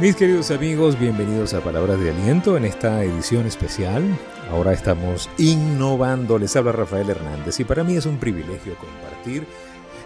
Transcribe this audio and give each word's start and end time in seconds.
Mis 0.00 0.14
queridos 0.14 0.52
amigos, 0.52 0.96
bienvenidos 0.96 1.54
a 1.54 1.60
Palabras 1.60 1.98
de 1.98 2.12
Aliento 2.12 2.56
en 2.56 2.64
esta 2.64 3.02
edición 3.02 3.46
especial. 3.46 4.04
Ahora 4.48 4.72
estamos 4.72 5.28
innovando. 5.38 6.38
Les 6.38 6.54
habla 6.54 6.70
Rafael 6.70 7.10
Hernández 7.10 7.58
y 7.58 7.64
para 7.64 7.82
mí 7.82 7.96
es 7.96 8.06
un 8.06 8.16
privilegio 8.16 8.76
compartir 8.76 9.44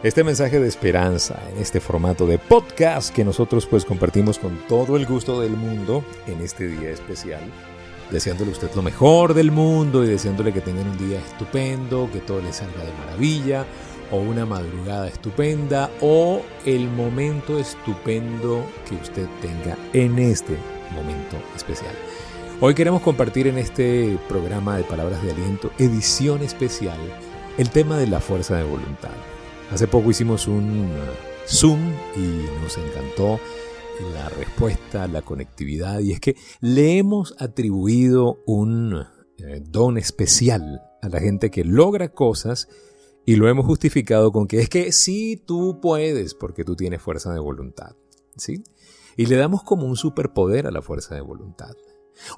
este 0.03 0.25
mensaje 0.25 0.61
de 0.61 0.67
esperanza 0.67 1.39
en 1.53 1.61
este 1.61 1.79
formato 1.79 2.27
de 2.27 2.39
podcast 2.39 3.15
que 3.15 3.23
nosotros 3.23 3.67
pues 3.67 3.85
compartimos 3.85 4.39
con 4.39 4.57
todo 4.67 4.97
el 4.97 5.05
gusto 5.05 5.43
del 5.43 5.59
mundo 5.59 6.03
en 6.27 6.41
este 6.41 6.69
día 6.69 6.89
especial. 6.89 7.43
Deseándole 8.11 8.49
a 8.51 8.55
usted 8.55 8.75
lo 8.75 8.81
mejor 8.81 9.35
del 9.35 9.51
mundo 9.51 10.05
y 10.05 10.09
deseándole 10.09 10.55
que 10.55 10.63
tengan 10.63 10.89
un 10.89 11.07
día 11.07 11.19
estupendo, 11.19 12.09
que 12.11 12.21
todo 12.21 12.41
le 12.41 12.55
salga 12.55 12.83
de 12.83 12.93
maravilla 12.95 13.67
o 14.13 14.19
una 14.19 14.47
madrugada 14.47 15.09
estupenda 15.09 15.91
o 16.01 16.43
el 16.65 16.89
momento 16.89 17.59
estupendo 17.59 18.65
que 18.89 18.95
usted 18.95 19.27
tenga 19.41 19.77
en 19.93 20.19
este 20.19 20.57
momento 20.95 21.37
especial. 21.57 21.95
Hoy 22.61 22.75
queremos 22.75 23.03
compartir 23.03 23.49
en 23.49 23.59
este 23.59 24.19
programa 24.29 24.77
de 24.77 24.85
Palabras 24.85 25.23
de 25.23 25.33
Aliento, 25.33 25.73
edición 25.79 26.43
especial, 26.43 26.99
el 27.59 27.71
tema 27.71 27.97
de 27.97 28.07
la 28.07 28.21
fuerza 28.21 28.57
de 28.57 28.65
voluntad. 28.65 29.11
Hace 29.73 29.89
poco 29.89 30.11
hicimos 30.11 30.47
un 30.47 30.91
uh, 30.91 31.49
Zoom 31.49 31.81
y 32.15 32.63
nos 32.63 32.77
encantó 32.77 33.41
la 34.15 34.29
respuesta, 34.29 35.09
la 35.09 35.23
conectividad, 35.23 36.01
y 36.01 36.13
es 36.13 36.21
que 36.21 36.37
le 36.61 36.99
hemos 36.99 37.35
atribuido 37.39 38.43
un 38.47 39.07
eh, 39.39 39.61
don 39.65 39.97
especial 39.97 40.83
a 41.01 41.09
la 41.09 41.21
gente 41.21 41.51
que 41.51 41.65
logra 41.65 42.11
cosas 42.11 42.69
y 43.25 43.37
lo 43.37 43.49
hemos 43.49 43.67
justificado 43.67 44.33
con 44.33 44.47
que 44.47 44.61
es 44.61 44.69
que 44.69 44.93
sí 44.93 45.43
tú 45.45 45.81
puedes 45.81 46.35
porque 46.35 46.65
tú 46.65 46.77
tienes 46.77 47.03
fuerza 47.03 47.33
de 47.33 47.41
voluntad. 47.41 47.97
¿Sí? 48.37 48.65
Y 49.17 49.27
le 49.27 49.37
damos 49.37 49.63
como 49.63 49.87
un 49.87 49.97
superpoder 49.97 50.67
a 50.67 50.71
la 50.71 50.83
fuerza 50.83 51.15
de 51.15 51.21
voluntad. 51.21 51.75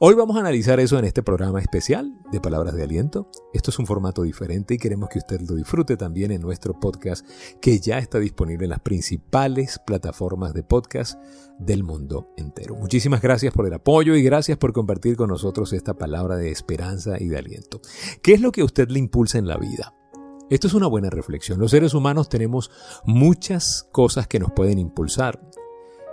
Hoy 0.01 0.15
vamos 0.15 0.37
a 0.37 0.41
analizar 0.41 0.81
eso 0.81 0.99
en 0.99 1.05
este 1.05 1.23
programa 1.23 1.61
especial 1.61 2.13
de 2.31 2.41
Palabras 2.41 2.75
de 2.75 2.85
Aliento. 2.85 3.29
Esto 3.53 3.71
es 3.71 3.79
un 3.79 3.87
formato 3.87 4.23
diferente 4.23 4.75
y 4.75 4.79
queremos 4.79 5.09
que 5.09 5.19
usted 5.19 5.41
lo 5.41 5.57
disfrute 5.57 5.97
también 5.97 6.31
en 6.31 6.41
nuestro 6.41 6.79
podcast 6.79 7.27
que 7.61 7.81
ya 7.81 7.99
está 7.99 8.19
disponible 8.19 8.65
en 8.65 8.71
las 8.71 8.81
principales 8.81 9.81
plataformas 9.85 10.55
de 10.55 10.63
podcast 10.63 11.21
del 11.59 11.83
mundo 11.83 12.29
entero. 12.37 12.77
Muchísimas 12.77 13.21
gracias 13.21 13.53
por 13.53 13.67
el 13.67 13.75
apoyo 13.75 14.15
y 14.15 14.23
gracias 14.23 14.59
por 14.59 14.73
compartir 14.73 15.17
con 15.17 15.29
nosotros 15.29 15.73
esta 15.73 15.95
palabra 15.95 16.37
de 16.37 16.51
esperanza 16.51 17.21
y 17.21 17.29
de 17.29 17.39
aliento. 17.39 17.81
¿Qué 18.23 18.35
es 18.35 18.41
lo 18.41 18.53
que 18.53 18.63
a 18.63 18.65
usted 18.65 18.89
le 18.89 19.01
impulsa 19.01 19.39
en 19.39 19.49
la 19.49 19.57
vida? 19.57 19.93
Esto 20.51 20.67
es 20.67 20.75
una 20.75 20.87
buena 20.87 21.09
reflexión. 21.09 21.59
Los 21.59 21.71
seres 21.71 21.95
humanos 21.95 22.29
tenemos 22.29 22.71
muchas 23.05 23.89
cosas 23.93 24.29
que 24.29 24.39
nos 24.39 24.53
pueden 24.53 24.79
impulsar. 24.79 25.41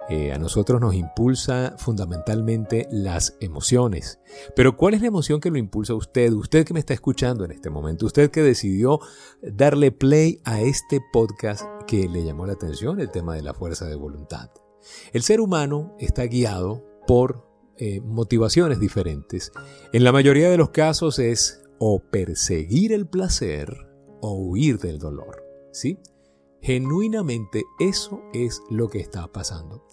Eh, 0.10 0.32
a 0.32 0.40
nosotros 0.40 0.80
nos 0.80 0.96
impulsa 0.96 1.76
fundamentalmente 1.78 2.88
las 2.92 3.38
emociones. 3.42 4.20
Pero 4.56 4.78
¿cuál 4.78 4.94
es 4.94 5.02
la 5.02 5.08
emoción 5.08 5.42
que 5.42 5.52
lo 5.52 5.58
impulsa 5.58 5.94
a 5.94 5.98
usted? 5.98 6.32
Usted 6.32 6.66
que 6.66 6.74
me 6.74 6.80
está 6.80 6.94
escuchando 6.94 7.44
en 7.44 7.52
este 7.52 7.70
momento, 7.70 8.06
usted 8.06 8.32
que 8.32 8.42
decidió 8.42 9.00
darle 9.42 9.92
play 9.92 10.42
a 10.46 10.62
este 10.62 11.02
podcast 11.12 11.66
que 11.86 12.08
le 12.08 12.24
llamó 12.24 12.46
la 12.46 12.54
atención, 12.54 13.00
el 13.02 13.12
tema 13.12 13.36
de 13.36 13.42
la 13.42 13.54
fuerza 13.54 13.86
de 13.86 13.96
voluntad. 13.96 14.50
El 15.12 15.24
ser 15.24 15.42
humano 15.42 15.96
está 16.00 16.24
guiado 16.24 16.84
por 17.06 17.48
eh, 17.78 18.00
motivaciones 18.02 18.80
diferentes. 18.80 19.52
En 19.92 20.04
la 20.04 20.12
mayoría 20.12 20.50
de 20.50 20.58
los 20.58 20.70
casos 20.70 21.20
es 21.20 21.64
o 21.80 22.00
perseguir 22.00 22.94
el 22.94 23.08
placer 23.08 23.91
o 24.22 24.34
huir 24.34 24.78
del 24.80 25.00
dolor. 25.00 25.44
¿Sí? 25.72 25.98
Genuinamente 26.62 27.64
eso 27.80 28.22
es 28.34 28.62
lo 28.70 28.88
que 28.88 29.00
está 29.00 29.28
pasando. 29.32 29.86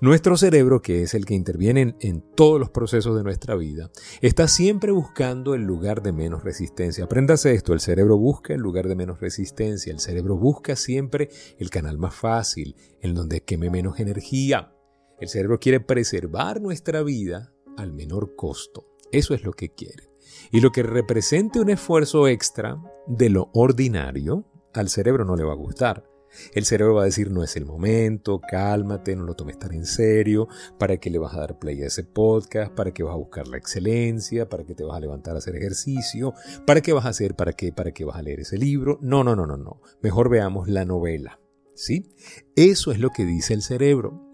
Nuestro 0.00 0.36
cerebro, 0.36 0.80
que 0.80 1.02
es 1.02 1.14
el 1.14 1.26
que 1.26 1.34
interviene 1.34 1.94
en, 2.00 2.22
todos 2.34 2.58
los 2.58 2.70
procesos 2.70 3.16
de 3.16 3.22
nuestra 3.22 3.54
vida, 3.54 3.90
está 4.22 4.48
siempre 4.48 4.92
buscando 4.92 5.54
el 5.54 5.62
lugar 5.62 6.02
de 6.02 6.12
menos 6.12 6.42
resistencia. 6.42 7.04
Apréndase 7.04 7.52
esto, 7.52 7.72
el 7.72 7.80
cerebro 7.80 8.16
busca 8.16 8.54
el 8.54 8.60
lugar 8.60 8.88
de 8.88 8.96
menos 8.96 9.20
resistencia, 9.20 9.92
el 9.92 10.00
cerebro 10.00 10.36
busca 10.36 10.74
siempre 10.76 11.28
el 11.58 11.70
canal 11.70 11.98
más 11.98 12.14
fácil, 12.14 12.76
en 13.00 13.14
donde 13.14 13.42
queme 13.42 13.70
menos 13.70 14.00
energía. 14.00 14.72
El 15.20 15.28
cerebro 15.28 15.60
quiere 15.60 15.80
preservar 15.80 16.60
nuestra 16.60 17.02
vida 17.02 17.52
al 17.76 17.92
menor 17.92 18.34
costo. 18.36 18.86
Eso 19.12 19.34
es 19.34 19.44
lo 19.44 19.52
que 19.52 19.68
quiere. 19.68 20.13
Y 20.50 20.60
lo 20.60 20.70
que 20.70 20.82
represente 20.82 21.60
un 21.60 21.70
esfuerzo 21.70 22.28
extra 22.28 22.80
de 23.06 23.30
lo 23.30 23.50
ordinario, 23.52 24.44
al 24.72 24.88
cerebro 24.88 25.24
no 25.24 25.36
le 25.36 25.44
va 25.44 25.52
a 25.52 25.56
gustar. 25.56 26.04
El 26.52 26.64
cerebro 26.64 26.94
va 26.94 27.02
a 27.02 27.06
decir 27.06 27.30
no 27.30 27.42
es 27.42 27.56
el 27.56 27.64
momento, 27.64 28.40
cálmate, 28.40 29.16
no 29.16 29.24
lo 29.24 29.34
tomes 29.34 29.58
tan 29.58 29.72
en 29.72 29.86
serio, 29.86 30.48
para 30.78 30.96
qué 30.96 31.10
le 31.10 31.18
vas 31.18 31.34
a 31.34 31.40
dar 31.40 31.58
play 31.58 31.82
a 31.82 31.86
ese 31.86 32.04
podcast, 32.04 32.72
para 32.72 32.92
qué 32.92 33.02
vas 33.02 33.14
a 33.14 33.18
buscar 33.18 33.48
la 33.48 33.56
excelencia, 33.56 34.48
para 34.48 34.64
qué 34.64 34.74
te 34.74 34.84
vas 34.84 34.96
a 34.96 35.00
levantar 35.00 35.34
a 35.34 35.38
hacer 35.38 35.56
ejercicio, 35.56 36.34
para 36.66 36.80
qué 36.80 36.92
vas 36.92 37.06
a 37.06 37.10
hacer, 37.10 37.34
para 37.34 37.52
qué, 37.52 37.72
para 37.72 37.92
qué 37.92 38.04
vas 38.04 38.16
a 38.16 38.22
leer 38.22 38.40
ese 38.40 38.58
libro. 38.58 38.98
No, 39.00 39.24
no, 39.24 39.36
no, 39.36 39.46
no, 39.46 39.56
no. 39.56 39.80
Mejor 40.02 40.28
veamos 40.28 40.68
la 40.68 40.84
novela. 40.84 41.40
¿Sí? 41.76 42.12
Eso 42.54 42.92
es 42.92 43.00
lo 43.00 43.10
que 43.10 43.24
dice 43.24 43.52
el 43.52 43.62
cerebro. 43.62 44.30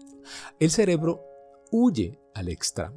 El 0.59 0.69
cerebro 0.69 1.23
huye 1.71 2.19
al 2.35 2.49
extra. 2.49 2.93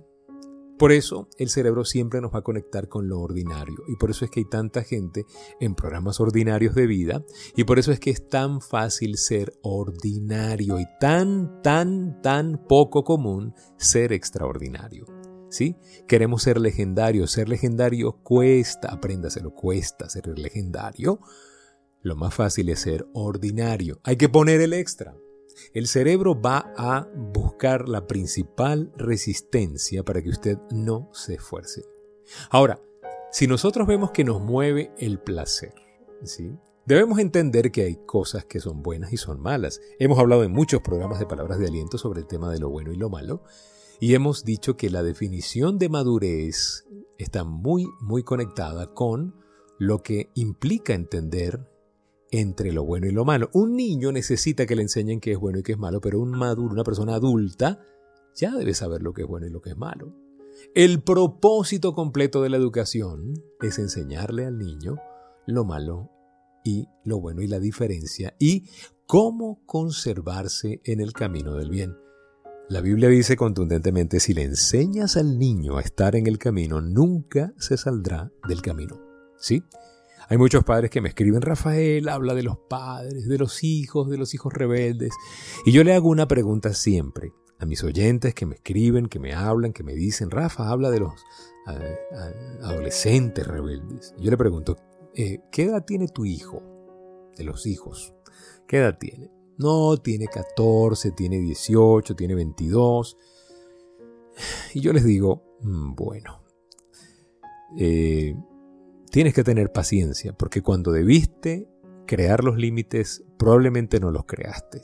Por 0.78 0.90
eso 0.90 1.28
el 1.38 1.50
cerebro 1.50 1.84
siempre 1.84 2.20
nos 2.20 2.34
va 2.34 2.40
a 2.40 2.42
conectar 2.42 2.88
con 2.88 3.08
lo 3.08 3.20
ordinario 3.20 3.76
y 3.86 3.96
por 3.96 4.10
eso 4.10 4.24
es 4.24 4.30
que 4.30 4.40
hay 4.40 4.48
tanta 4.48 4.82
gente 4.82 5.24
en 5.60 5.74
programas 5.74 6.20
ordinarios 6.20 6.74
de 6.74 6.86
vida 6.86 7.24
y 7.54 7.64
por 7.64 7.78
eso 7.78 7.92
es 7.92 8.00
que 8.00 8.10
es 8.10 8.28
tan 8.28 8.60
fácil 8.60 9.16
ser 9.16 9.52
ordinario 9.62 10.80
y 10.80 10.86
tan, 10.98 11.62
tan, 11.62 12.20
tan 12.22 12.66
poco 12.66 13.04
común 13.04 13.54
ser 13.76 14.12
extraordinario. 14.12 15.06
¿Sí? 15.48 15.76
Queremos 16.08 16.42
ser 16.42 16.58
legendarios. 16.58 17.30
Ser 17.30 17.48
legendario 17.48 18.18
cuesta, 18.24 18.88
apréndaselo, 18.88 19.54
cuesta 19.54 20.08
ser 20.08 20.36
legendario. 20.36 21.20
Lo 22.02 22.16
más 22.16 22.34
fácil 22.34 22.68
es 22.70 22.80
ser 22.80 23.06
ordinario. 23.14 24.00
Hay 24.02 24.16
que 24.16 24.28
poner 24.28 24.60
el 24.60 24.72
extra. 24.72 25.14
El 25.72 25.86
cerebro 25.86 26.40
va 26.40 26.72
a 26.76 27.08
buscar 27.14 27.88
la 27.88 28.06
principal 28.06 28.92
resistencia 28.96 30.02
para 30.02 30.22
que 30.22 30.30
usted 30.30 30.58
no 30.70 31.10
se 31.12 31.34
esfuerce. 31.34 31.84
Ahora, 32.50 32.80
si 33.32 33.46
nosotros 33.46 33.86
vemos 33.86 34.10
que 34.10 34.24
nos 34.24 34.40
mueve 34.40 34.92
el 34.98 35.18
placer, 35.18 35.74
¿sí? 36.22 36.52
Debemos 36.86 37.18
entender 37.18 37.72
que 37.72 37.82
hay 37.82 37.96
cosas 38.04 38.44
que 38.44 38.60
son 38.60 38.82
buenas 38.82 39.12
y 39.12 39.16
son 39.16 39.40
malas. 39.40 39.80
Hemos 39.98 40.18
hablado 40.18 40.44
en 40.44 40.52
muchos 40.52 40.82
programas 40.82 41.18
de 41.18 41.26
palabras 41.26 41.58
de 41.58 41.66
aliento 41.66 41.96
sobre 41.96 42.20
el 42.20 42.26
tema 42.26 42.52
de 42.52 42.58
lo 42.58 42.68
bueno 42.68 42.92
y 42.92 42.96
lo 42.96 43.08
malo, 43.08 43.42
y 44.00 44.14
hemos 44.14 44.44
dicho 44.44 44.76
que 44.76 44.90
la 44.90 45.02
definición 45.02 45.78
de 45.78 45.88
madurez 45.88 46.84
está 47.16 47.44
muy, 47.44 47.88
muy 48.00 48.22
conectada 48.22 48.92
con 48.92 49.34
lo 49.78 50.02
que 50.02 50.30
implica 50.34 50.94
entender 50.94 51.66
entre 52.40 52.72
lo 52.72 52.84
bueno 52.84 53.06
y 53.06 53.12
lo 53.12 53.24
malo. 53.24 53.50
Un 53.52 53.76
niño 53.76 54.12
necesita 54.12 54.66
que 54.66 54.76
le 54.76 54.82
enseñen 54.82 55.20
qué 55.20 55.32
es 55.32 55.38
bueno 55.38 55.58
y 55.58 55.62
qué 55.62 55.72
es 55.72 55.78
malo, 55.78 56.00
pero 56.00 56.20
un 56.20 56.30
maduro, 56.30 56.72
una 56.72 56.84
persona 56.84 57.14
adulta, 57.14 57.80
ya 58.34 58.54
debe 58.54 58.74
saber 58.74 59.02
lo 59.02 59.12
que 59.12 59.22
es 59.22 59.28
bueno 59.28 59.46
y 59.46 59.50
lo 59.50 59.60
que 59.60 59.70
es 59.70 59.76
malo. 59.76 60.14
El 60.74 61.02
propósito 61.02 61.94
completo 61.94 62.42
de 62.42 62.50
la 62.50 62.56
educación 62.56 63.34
es 63.60 63.78
enseñarle 63.78 64.46
al 64.46 64.58
niño 64.58 64.96
lo 65.46 65.64
malo 65.64 66.10
y 66.64 66.88
lo 67.04 67.20
bueno 67.20 67.42
y 67.42 67.46
la 67.46 67.60
diferencia 67.60 68.34
y 68.38 68.64
cómo 69.06 69.60
conservarse 69.66 70.80
en 70.84 71.00
el 71.00 71.12
camino 71.12 71.54
del 71.54 71.70
bien. 71.70 71.96
La 72.68 72.80
Biblia 72.80 73.10
dice 73.10 73.36
contundentemente, 73.36 74.20
si 74.20 74.32
le 74.32 74.42
enseñas 74.42 75.18
al 75.18 75.38
niño 75.38 75.76
a 75.76 75.82
estar 75.82 76.16
en 76.16 76.26
el 76.26 76.38
camino, 76.38 76.80
nunca 76.80 77.52
se 77.58 77.76
saldrá 77.76 78.32
del 78.48 78.62
camino. 78.62 78.98
¿Sí? 79.36 79.62
Hay 80.28 80.38
muchos 80.38 80.64
padres 80.64 80.90
que 80.90 81.00
me 81.00 81.08
escriben, 81.08 81.42
Rafael 81.42 82.08
habla 82.08 82.34
de 82.34 82.42
los 82.42 82.58
padres, 82.58 83.28
de 83.28 83.38
los 83.38 83.62
hijos, 83.62 84.08
de 84.08 84.16
los 84.16 84.34
hijos 84.34 84.52
rebeldes. 84.52 85.12
Y 85.64 85.72
yo 85.72 85.84
le 85.84 85.94
hago 85.94 86.08
una 86.08 86.26
pregunta 86.26 86.72
siempre 86.72 87.32
a 87.58 87.66
mis 87.66 87.82
oyentes 87.84 88.34
que 88.34 88.46
me 88.46 88.56
escriben, 88.56 89.06
que 89.06 89.18
me 89.18 89.34
hablan, 89.34 89.72
que 89.72 89.82
me 89.82 89.94
dicen, 89.94 90.30
Rafa, 90.30 90.68
habla 90.68 90.90
de 90.90 91.00
los 91.00 91.14
adolescentes 92.62 93.46
rebeldes. 93.46 94.14
yo 94.18 94.30
le 94.30 94.36
pregunto, 94.36 94.76
eh, 95.14 95.40
¿qué 95.50 95.64
edad 95.64 95.84
tiene 95.84 96.08
tu 96.08 96.24
hijo? 96.24 96.62
De 97.36 97.44
los 97.44 97.66
hijos. 97.66 98.14
¿Qué 98.66 98.78
edad 98.78 98.98
tiene? 98.98 99.30
No, 99.56 99.96
tiene 99.96 100.26
14, 100.26 101.12
tiene 101.12 101.38
18, 101.38 102.16
tiene 102.16 102.34
22. 102.34 103.16
Y 104.74 104.80
yo 104.80 104.92
les 104.92 105.04
digo, 105.04 105.58
mm, 105.62 105.94
bueno, 105.94 106.42
eh, 107.78 108.34
Tienes 109.14 109.32
que 109.32 109.44
tener 109.44 109.70
paciencia, 109.70 110.32
porque 110.32 110.60
cuando 110.60 110.90
debiste 110.90 111.68
crear 112.04 112.42
los 112.42 112.56
límites, 112.56 113.22
probablemente 113.38 114.00
no 114.00 114.10
los 114.10 114.24
creaste. 114.24 114.82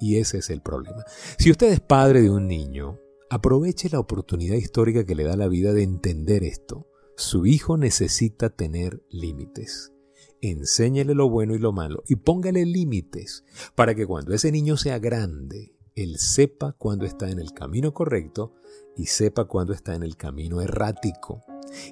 Y 0.00 0.16
ese 0.16 0.38
es 0.38 0.50
el 0.50 0.62
problema. 0.62 1.04
Si 1.38 1.48
usted 1.48 1.70
es 1.70 1.78
padre 1.78 2.22
de 2.22 2.30
un 2.30 2.48
niño, 2.48 2.98
aproveche 3.30 3.88
la 3.88 4.00
oportunidad 4.00 4.56
histórica 4.56 5.06
que 5.06 5.14
le 5.14 5.22
da 5.22 5.36
la 5.36 5.46
vida 5.46 5.72
de 5.72 5.84
entender 5.84 6.42
esto. 6.42 6.88
Su 7.16 7.46
hijo 7.46 7.76
necesita 7.76 8.50
tener 8.50 9.00
límites. 9.10 9.92
Enséñele 10.40 11.14
lo 11.14 11.30
bueno 11.30 11.54
y 11.54 11.60
lo 11.60 11.70
malo 11.70 12.02
y 12.08 12.16
póngale 12.16 12.66
límites 12.66 13.44
para 13.76 13.94
que 13.94 14.08
cuando 14.08 14.34
ese 14.34 14.50
niño 14.50 14.76
sea 14.76 14.98
grande 14.98 15.76
él 15.94 16.18
sepa 16.18 16.72
cuándo 16.72 17.04
está 17.04 17.30
en 17.30 17.38
el 17.38 17.52
camino 17.52 17.94
correcto 17.94 18.54
y 18.96 19.06
sepa 19.06 19.44
cuándo 19.44 19.72
está 19.72 19.94
en 19.94 20.02
el 20.02 20.16
camino 20.16 20.60
errático. 20.60 21.44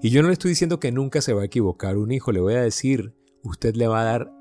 Y 0.03 0.11
yo 0.11 0.23
no 0.23 0.29
le 0.29 0.35
estoy 0.35 0.51
diciendo 0.51 0.81
que 0.81 0.93
nunca 0.93 1.21
se 1.21 1.33
va 1.33 1.43
a 1.43 1.47
equivocar 1.47 1.97
un 1.97 2.13
hijo, 2.13 2.33
le 2.33 2.41
voy 2.41 2.55
a 2.55 2.63
decir, 2.63 3.15
usted 3.43 3.75
le 3.77 3.87
va 3.87 4.01
a 4.03 4.05
dar 4.05 4.33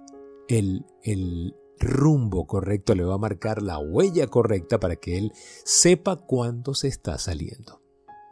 el, 0.47 0.85
el 1.03 1.55
rumbo 1.79 2.47
correcto, 2.47 2.95
le 2.95 3.03
va 3.03 3.15
a 3.15 3.19
marcar 3.19 3.61
la 3.61 3.79
huella 3.79 4.27
correcta 4.27 4.79
para 4.79 4.95
que 4.95 5.17
él 5.17 5.31
sepa 5.63 6.17
cuándo 6.17 6.73
se 6.73 6.87
está 6.87 7.17
saliendo 7.17 7.81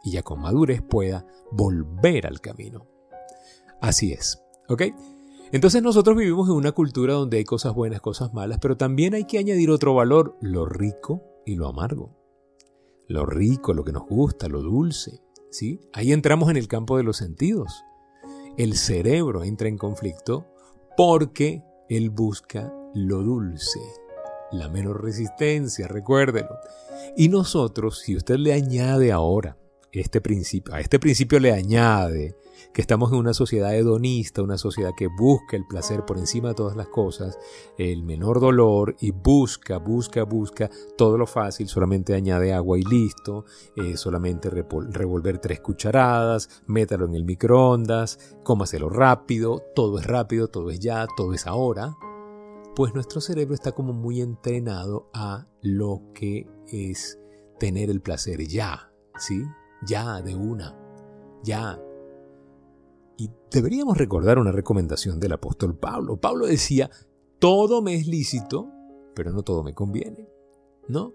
y 0.02 0.12
ya 0.12 0.22
con 0.22 0.40
madurez 0.40 0.82
pueda 0.82 1.26
volver 1.50 2.26
al 2.26 2.40
camino. 2.40 2.86
Así 3.80 4.12
es, 4.12 4.42
¿ok? 4.68 4.82
Entonces 5.52 5.82
nosotros 5.82 6.16
vivimos 6.16 6.48
en 6.48 6.54
una 6.54 6.72
cultura 6.72 7.14
donde 7.14 7.38
hay 7.38 7.44
cosas 7.44 7.74
buenas, 7.74 8.00
cosas 8.00 8.34
malas, 8.34 8.58
pero 8.60 8.76
también 8.76 9.14
hay 9.14 9.24
que 9.24 9.38
añadir 9.38 9.70
otro 9.70 9.94
valor, 9.94 10.36
lo 10.40 10.66
rico 10.66 11.22
y 11.46 11.54
lo 11.54 11.68
amargo. 11.68 12.16
Lo 13.06 13.24
rico, 13.24 13.72
lo 13.72 13.84
que 13.84 13.92
nos 13.92 14.06
gusta, 14.06 14.48
lo 14.48 14.60
dulce, 14.60 15.22
Ahí 15.92 16.12
entramos 16.12 16.50
en 16.50 16.56
el 16.56 16.68
campo 16.68 16.96
de 16.96 17.02
los 17.02 17.16
sentidos. 17.16 17.84
El 18.56 18.76
cerebro 18.76 19.44
entra 19.44 19.68
en 19.68 19.78
conflicto 19.78 20.46
porque 20.96 21.62
él 21.88 22.10
busca 22.10 22.72
lo 22.94 23.22
dulce, 23.22 23.80
la 24.50 24.68
menor 24.68 25.02
resistencia, 25.02 25.86
recuérdelo. 25.86 26.56
Y 27.16 27.28
nosotros, 27.28 28.00
si 28.00 28.16
usted 28.16 28.36
le 28.36 28.52
añade 28.52 29.12
ahora 29.12 29.56
este 29.92 30.20
principio, 30.20 30.74
a 30.74 30.80
este 30.80 30.98
principio 30.98 31.40
le 31.40 31.52
añade 31.52 32.36
que 32.72 32.80
estamos 32.80 33.10
en 33.12 33.18
una 33.18 33.34
sociedad 33.34 33.74
hedonista, 33.74 34.42
una 34.42 34.58
sociedad 34.58 34.92
que 34.96 35.08
busca 35.08 35.56
el 35.56 35.66
placer 35.66 36.04
por 36.04 36.18
encima 36.18 36.50
de 36.50 36.54
todas 36.54 36.76
las 36.76 36.88
cosas, 36.88 37.38
el 37.78 38.02
menor 38.02 38.40
dolor 38.40 38.96
y 39.00 39.10
busca, 39.10 39.78
busca, 39.78 40.24
busca 40.24 40.70
todo 40.96 41.16
lo 41.16 41.26
fácil, 41.26 41.68
solamente 41.68 42.14
añade 42.14 42.52
agua 42.52 42.78
y 42.78 42.82
listo, 42.82 43.44
eh, 43.76 43.96
solamente 43.96 44.50
revolver 44.50 45.38
tres 45.38 45.60
cucharadas, 45.60 46.62
métalo 46.66 47.06
en 47.06 47.14
el 47.14 47.24
microondas, 47.24 48.36
cómaselo 48.42 48.88
rápido, 48.88 49.62
todo 49.74 49.98
es 49.98 50.06
rápido, 50.06 50.48
todo 50.48 50.70
es 50.70 50.80
ya, 50.80 51.06
todo 51.16 51.32
es 51.32 51.46
ahora, 51.46 51.96
pues 52.76 52.94
nuestro 52.94 53.20
cerebro 53.20 53.54
está 53.54 53.72
como 53.72 53.92
muy 53.92 54.20
entrenado 54.20 55.10
a 55.12 55.48
lo 55.62 56.02
que 56.14 56.46
es 56.68 57.18
tener 57.58 57.90
el 57.90 58.00
placer 58.00 58.46
ya, 58.46 58.92
¿sí? 59.18 59.42
Ya, 59.86 60.20
de 60.22 60.34
una, 60.34 60.76
ya, 61.42 61.78
y 63.18 63.30
deberíamos 63.50 63.98
recordar 63.98 64.38
una 64.38 64.52
recomendación 64.52 65.18
del 65.18 65.32
apóstol 65.32 65.76
Pablo. 65.76 66.20
Pablo 66.20 66.46
decía, 66.46 66.88
todo 67.40 67.82
me 67.82 67.96
es 67.96 68.06
lícito, 68.06 68.70
pero 69.14 69.32
no 69.32 69.42
todo 69.42 69.64
me 69.64 69.74
conviene. 69.74 70.28
¿No? 70.86 71.12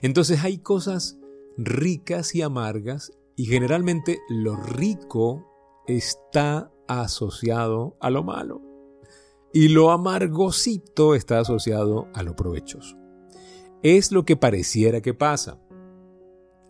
Entonces 0.00 0.44
hay 0.44 0.58
cosas 0.58 1.18
ricas 1.58 2.34
y 2.36 2.42
amargas 2.42 3.12
y 3.34 3.46
generalmente 3.46 4.20
lo 4.28 4.56
rico 4.56 5.44
está 5.88 6.72
asociado 6.86 7.96
a 8.00 8.10
lo 8.10 8.22
malo 8.22 8.62
y 9.52 9.68
lo 9.68 9.90
amargosito 9.90 11.16
está 11.16 11.40
asociado 11.40 12.06
a 12.14 12.22
lo 12.22 12.36
provechoso. 12.36 12.96
Es 13.82 14.12
lo 14.12 14.24
que 14.24 14.36
pareciera 14.36 15.00
que 15.00 15.14
pasa. 15.14 15.60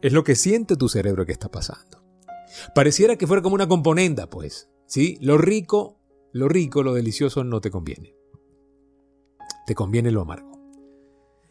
Es 0.02 0.12
lo 0.12 0.24
que 0.24 0.34
siente 0.34 0.76
tu 0.76 0.88
cerebro 0.88 1.26
que 1.26 1.32
está 1.32 1.50
pasando. 1.50 2.02
Pareciera 2.74 3.16
que 3.16 3.26
fuera 3.26 3.42
como 3.42 3.54
una 3.54 3.68
componenda, 3.68 4.28
pues. 4.28 4.68
¿Sí? 4.86 5.18
Lo 5.20 5.38
rico, 5.38 5.98
lo 6.32 6.48
rico, 6.48 6.82
lo 6.82 6.94
delicioso 6.94 7.44
no 7.44 7.60
te 7.60 7.70
conviene. 7.70 8.16
Te 9.66 9.74
conviene 9.74 10.10
lo 10.10 10.22
amargo. 10.22 10.58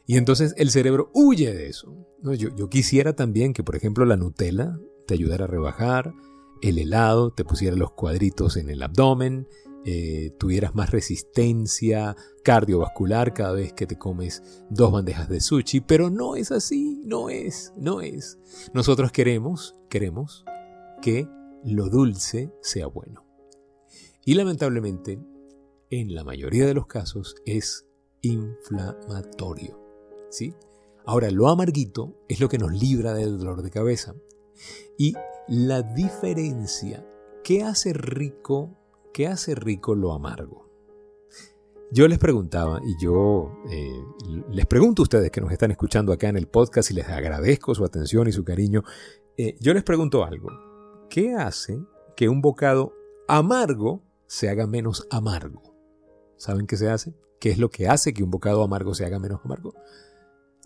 Y 0.05 0.17
entonces 0.17 0.53
el 0.57 0.71
cerebro 0.71 1.11
huye 1.13 1.53
de 1.53 1.67
eso. 1.67 1.95
Yo, 2.23 2.49
yo 2.55 2.69
quisiera 2.69 3.15
también 3.15 3.53
que, 3.53 3.63
por 3.63 3.75
ejemplo, 3.75 4.05
la 4.05 4.17
Nutella 4.17 4.77
te 5.07 5.13
ayudara 5.13 5.45
a 5.45 5.47
rebajar, 5.47 6.13
el 6.61 6.79
helado 6.79 7.31
te 7.31 7.45
pusiera 7.45 7.75
los 7.75 7.91
cuadritos 7.91 8.57
en 8.57 8.69
el 8.69 8.83
abdomen, 8.83 9.47
eh, 9.85 10.31
tuvieras 10.37 10.75
más 10.75 10.91
resistencia 10.91 12.15
cardiovascular 12.43 13.33
cada 13.33 13.53
vez 13.53 13.73
que 13.73 13.87
te 13.87 13.97
comes 13.97 14.43
dos 14.69 14.91
bandejas 14.91 15.29
de 15.29 15.39
sushi, 15.39 15.81
pero 15.81 16.09
no 16.09 16.35
es 16.35 16.51
así, 16.51 17.01
no 17.05 17.29
es, 17.29 17.73
no 17.77 18.01
es. 18.01 18.37
Nosotros 18.73 19.11
queremos, 19.11 19.75
queremos 19.89 20.45
que 21.01 21.27
lo 21.63 21.89
dulce 21.89 22.51
sea 22.61 22.87
bueno. 22.87 23.25
Y 24.25 24.35
lamentablemente, 24.35 25.19
en 25.89 26.13
la 26.13 26.23
mayoría 26.23 26.65
de 26.65 26.73
los 26.73 26.87
casos 26.87 27.35
es 27.45 27.85
inflamatorio. 28.21 29.79
¿sí? 30.29 30.53
Ahora, 31.05 31.31
lo 31.31 31.47
amarguito 31.47 32.15
es 32.27 32.39
lo 32.39 32.49
que 32.49 32.57
nos 32.57 32.71
libra 32.71 33.13
del 33.13 33.37
dolor 33.37 33.63
de 33.63 33.71
cabeza. 33.71 34.15
Y 34.97 35.15
la 35.47 35.81
diferencia, 35.81 37.07
¿qué 37.43 37.63
hace 37.63 37.93
rico, 37.93 38.77
qué 39.19 39.27
hace 39.27 39.53
rico 39.53 39.95
lo 39.95 40.13
amargo? 40.13 40.69
Yo 41.91 42.07
les 42.07 42.19
preguntaba, 42.19 42.79
y 42.85 42.95
yo 43.03 43.51
eh, 43.69 44.01
les 44.49 44.65
pregunto 44.65 45.01
a 45.01 45.03
ustedes 45.03 45.29
que 45.29 45.41
nos 45.41 45.51
están 45.51 45.71
escuchando 45.71 46.13
acá 46.13 46.29
en 46.29 46.37
el 46.37 46.47
podcast 46.47 46.89
y 46.89 46.93
les 46.93 47.09
agradezco 47.09 47.75
su 47.75 47.83
atención 47.83 48.29
y 48.29 48.31
su 48.31 48.45
cariño, 48.45 48.85
eh, 49.35 49.57
yo 49.59 49.73
les 49.73 49.83
pregunto 49.83 50.23
algo. 50.23 50.47
¿Qué 51.09 51.33
hace 51.33 51.81
que 52.15 52.29
un 52.29 52.39
bocado 52.39 52.93
amargo 53.27 54.05
se 54.25 54.47
haga 54.47 54.67
menos 54.67 55.05
amargo. 55.11 55.63
¿Saben 56.37 56.65
qué 56.65 56.77
se 56.77 56.89
hace? 56.89 57.13
¿Qué 57.41 57.49
es 57.49 57.57
lo 57.57 57.69
que 57.69 57.89
hace 57.89 58.13
que 58.13 58.23
un 58.23 58.31
bocado 58.31 58.63
amargo 58.63 58.95
se 58.95 59.03
haga 59.03 59.19
menos 59.19 59.41
amargo? 59.43 59.73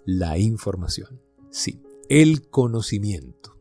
La 0.06 0.38
información. 0.38 1.19
Sí, 1.49 1.81
el 2.07 2.51
conocimiento. 2.51 3.57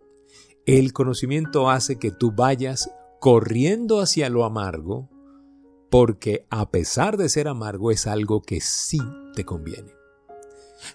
El 0.66 0.92
conocimiento 0.92 1.70
hace 1.70 1.98
que 1.98 2.10
tú 2.10 2.30
vayas 2.30 2.90
corriendo 3.22 4.00
hacia 4.00 4.28
lo 4.30 4.44
amargo 4.44 5.08
porque 5.92 6.44
a 6.50 6.72
pesar 6.72 7.16
de 7.16 7.28
ser 7.28 7.46
amargo 7.46 7.92
es 7.92 8.08
algo 8.08 8.42
que 8.42 8.60
sí 8.60 8.98
te 9.36 9.44
conviene. 9.44 9.92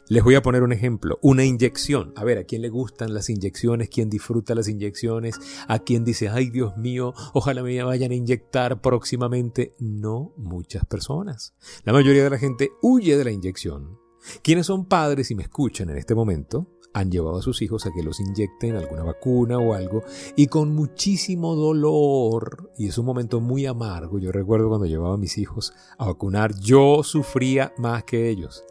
Les 0.09 0.25
voy 0.25 0.35
a 0.35 0.41
poner 0.41 0.62
un 0.62 0.74
ejemplo, 0.74 1.19
una 1.21 1.45
inyección. 1.45 2.12
A 2.18 2.25
ver, 2.25 2.38
¿a 2.38 2.44
quién 2.44 2.63
le 2.63 2.68
gustan 2.68 3.13
las 3.13 3.29
inyecciones? 3.29 3.88
¿Quién 3.88 4.09
disfruta 4.09 4.56
las 4.56 4.68
inyecciones? 4.68 5.39
¿A 5.69 5.79
quién 5.79 6.03
dice, 6.03 6.27
ay 6.27 6.50
Dios 6.50 6.75
mío, 6.75 7.13
ojalá 7.33 7.63
me 7.63 7.81
vayan 7.81 8.12
a 8.12 8.15
inyectar 8.15 8.81
próximamente? 8.81 9.74
No 9.79 10.33
muchas 10.35 10.84
personas. 10.84 11.55
La 11.86 11.93
mayoría 11.93 12.25
de 12.25 12.29
la 12.29 12.38
gente 12.38 12.72
huye 12.81 13.15
de 13.15 13.24
la 13.24 13.31
inyección. 13.31 14.00
Quienes 14.43 14.65
son 14.65 14.86
padres 14.86 15.31
y 15.31 15.36
me 15.36 15.43
escuchan 15.43 15.89
en 15.91 15.96
este 15.96 16.13
momento, 16.13 16.76
han 16.94 17.12
llevado 17.12 17.38
a 17.38 17.41
sus 17.41 17.62
hijos 17.62 17.86
a 17.86 17.91
que 17.91 18.03
los 18.03 18.20
inyecten 18.20 18.75
alguna 18.75 19.03
vacuna 19.03 19.60
o 19.60 19.74
algo 19.74 20.03
y 20.36 20.48
con 20.48 20.74
muchísimo 20.74 21.56
dolor. 21.56 22.72
Y 22.77 22.88
es 22.88 22.98
un 22.98 23.06
momento 23.06 23.39
muy 23.39 23.65
amargo. 23.65 24.20
Yo 24.20 24.32
recuerdo 24.32 24.70
cuando 24.70 24.88
llevaba 24.88 25.13
a 25.13 25.17
mis 25.17 25.38
hijos 25.38 25.74
a 25.98 26.06
vacunar, 26.06 26.58
yo 26.60 27.03
sufría 27.03 27.74
más 27.77 28.03
que 28.03 28.29
ellos. 28.29 28.63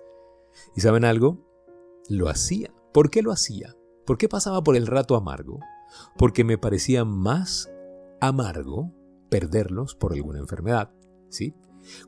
¿Y 0.74 0.80
saben 0.80 1.04
algo? 1.04 1.38
Lo 2.08 2.28
hacía. 2.28 2.72
¿Por 2.92 3.10
qué 3.10 3.22
lo 3.22 3.32
hacía? 3.32 3.76
¿Por 4.04 4.18
qué 4.18 4.28
pasaba 4.28 4.62
por 4.62 4.76
el 4.76 4.86
rato 4.86 5.16
amargo? 5.16 5.60
Porque 6.16 6.44
me 6.44 6.58
parecía 6.58 7.04
más 7.04 7.70
amargo 8.20 8.92
perderlos 9.28 9.94
por 9.94 10.12
alguna 10.12 10.38
enfermedad. 10.38 10.90
¿Sí? 11.28 11.54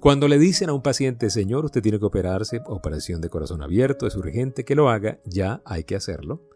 Cuando 0.01 0.29
le 0.29 0.39
dicen 0.39 0.69
a 0.69 0.73
un 0.73 0.83
paciente, 0.83 1.31
señor, 1.31 1.65
usted 1.65 1.83
tiene 1.83 1.99
que 1.99 2.07
operarse, 2.07 2.61
operación 2.67 3.21
de 3.21 3.29
corazón 3.29 3.63
abierto, 3.63 4.07
es 4.07 4.17
urgente 4.17 4.65
que 4.65 4.75
lo 4.75 4.89
haga, 4.89 5.21
ya 5.25 5.63
hay 5.65 5.85
que 5.85 5.97
hacerlo. 5.97 6.49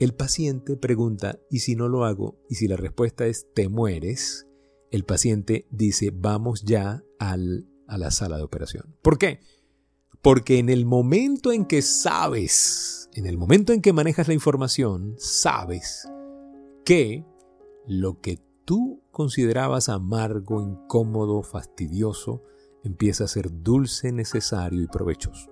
El 0.00 0.14
paciente 0.14 0.76
pregunta, 0.76 1.38
¿y 1.50 1.60
si 1.60 1.76
no 1.76 1.88
lo 1.88 2.04
hago? 2.04 2.36
Y 2.48 2.56
si 2.56 2.68
la 2.68 2.76
respuesta 2.76 3.26
es, 3.26 3.46
te 3.54 3.68
mueres, 3.68 4.46
el 4.90 5.04
paciente 5.04 5.66
dice, 5.70 6.10
vamos 6.12 6.62
ya 6.64 7.04
al, 7.18 7.68
a 7.86 7.98
la 7.98 8.10
sala 8.10 8.36
de 8.36 8.42
operación. 8.42 8.96
¿Por 9.02 9.18
qué? 9.18 9.40
Porque 10.20 10.58
en 10.58 10.68
el 10.68 10.86
momento 10.86 11.52
en 11.52 11.66
que 11.66 11.82
sabes, 11.82 13.08
en 13.14 13.26
el 13.26 13.38
momento 13.38 13.72
en 13.72 13.82
que 13.82 13.92
manejas 13.92 14.28
la 14.28 14.34
información, 14.34 15.14
sabes 15.18 16.08
que 16.84 17.24
lo 17.86 18.20
que 18.20 18.40
tú 18.64 19.02
considerabas 19.10 19.88
amargo, 19.88 20.62
incómodo, 20.62 21.42
fastidioso, 21.42 22.42
empieza 22.84 23.24
a 23.24 23.28
ser 23.28 23.48
dulce, 23.50 24.12
necesario 24.12 24.82
y 24.82 24.86
provechoso 24.86 25.50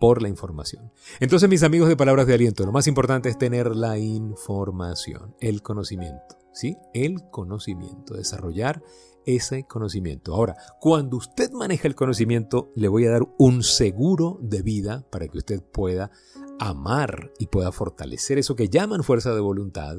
por 0.00 0.22
la 0.22 0.28
información. 0.28 0.92
Entonces, 1.20 1.48
mis 1.48 1.62
amigos 1.62 1.88
de 1.88 1.96
palabras 1.96 2.26
de 2.26 2.34
aliento, 2.34 2.64
lo 2.64 2.72
más 2.72 2.86
importante 2.86 3.28
es 3.28 3.38
tener 3.38 3.74
la 3.74 3.98
información, 3.98 5.34
el 5.40 5.62
conocimiento, 5.62 6.38
¿sí? 6.52 6.76
El 6.94 7.28
conocimiento, 7.30 8.14
desarrollar 8.14 8.82
ese 9.26 9.64
conocimiento. 9.64 10.34
Ahora, 10.34 10.56
cuando 10.80 11.16
usted 11.16 11.50
maneja 11.50 11.86
el 11.86 11.94
conocimiento, 11.94 12.72
le 12.74 12.88
voy 12.88 13.06
a 13.06 13.10
dar 13.10 13.22
un 13.38 13.62
seguro 13.62 14.38
de 14.40 14.62
vida 14.62 15.06
para 15.10 15.28
que 15.28 15.38
usted 15.38 15.62
pueda 15.62 16.10
amar 16.58 17.30
y 17.38 17.46
pueda 17.46 17.70
fortalecer 17.72 18.38
eso 18.38 18.56
que 18.56 18.68
llaman 18.68 19.02
fuerza 19.02 19.34
de 19.34 19.40
voluntad, 19.40 19.98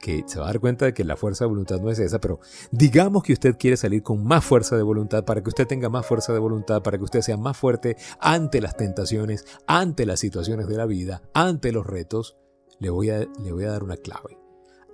que 0.00 0.24
se 0.26 0.38
va 0.38 0.46
a 0.46 0.48
dar 0.48 0.60
cuenta 0.60 0.84
de 0.84 0.94
que 0.94 1.04
la 1.04 1.16
fuerza 1.16 1.44
de 1.44 1.48
voluntad 1.48 1.80
no 1.80 1.90
es 1.90 1.98
esa, 1.98 2.20
pero 2.20 2.40
digamos 2.70 3.22
que 3.22 3.32
usted 3.32 3.56
quiere 3.58 3.76
salir 3.76 4.02
con 4.02 4.24
más 4.24 4.44
fuerza 4.44 4.76
de 4.76 4.82
voluntad 4.82 5.24
para 5.24 5.42
que 5.42 5.48
usted 5.48 5.66
tenga 5.66 5.88
más 5.88 6.06
fuerza 6.06 6.32
de 6.32 6.38
voluntad, 6.38 6.82
para 6.82 6.98
que 6.98 7.04
usted 7.04 7.20
sea 7.20 7.36
más 7.36 7.56
fuerte 7.56 7.96
ante 8.20 8.60
las 8.60 8.76
tentaciones, 8.76 9.44
ante 9.66 10.06
las 10.06 10.20
situaciones 10.20 10.68
de 10.68 10.76
la 10.76 10.86
vida, 10.86 11.22
ante 11.34 11.72
los 11.72 11.86
retos, 11.86 12.36
le 12.78 12.90
voy 12.90 13.10
a, 13.10 13.18
le 13.20 13.52
voy 13.52 13.64
a 13.64 13.70
dar 13.70 13.82
una 13.82 13.96
clave. 13.96 14.38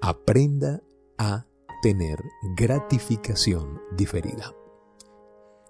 Aprenda 0.01 0.83
a 1.19 1.47
tener 1.83 2.19
gratificación 2.57 3.81
diferida. 3.97 4.55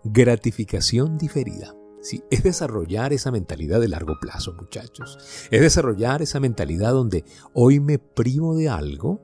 Gratificación 0.05 1.19
diferida. 1.19 1.75
Sí, 2.05 2.23
es 2.31 2.43
desarrollar 2.43 3.15
esa 3.15 3.31
mentalidad 3.31 3.81
de 3.81 3.89
largo 3.89 4.21
plazo, 4.21 4.53
muchachos. 4.53 5.49
Es 5.51 5.63
desarrollar 5.63 6.21
esa 6.21 6.39
mentalidad 6.39 6.93
donde 6.93 7.25
hoy 7.55 7.81
me 7.81 7.99
privo 7.99 8.55
de 8.55 8.69
algo 8.69 9.23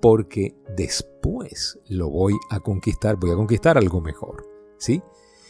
porque 0.00 0.54
después 0.76 1.80
lo 1.88 2.08
voy 2.08 2.34
a 2.48 2.60
conquistar, 2.60 3.16
voy 3.16 3.32
a 3.32 3.34
conquistar 3.34 3.76
algo 3.76 4.00
mejor. 4.00 4.46
¿Sí? 4.78 5.02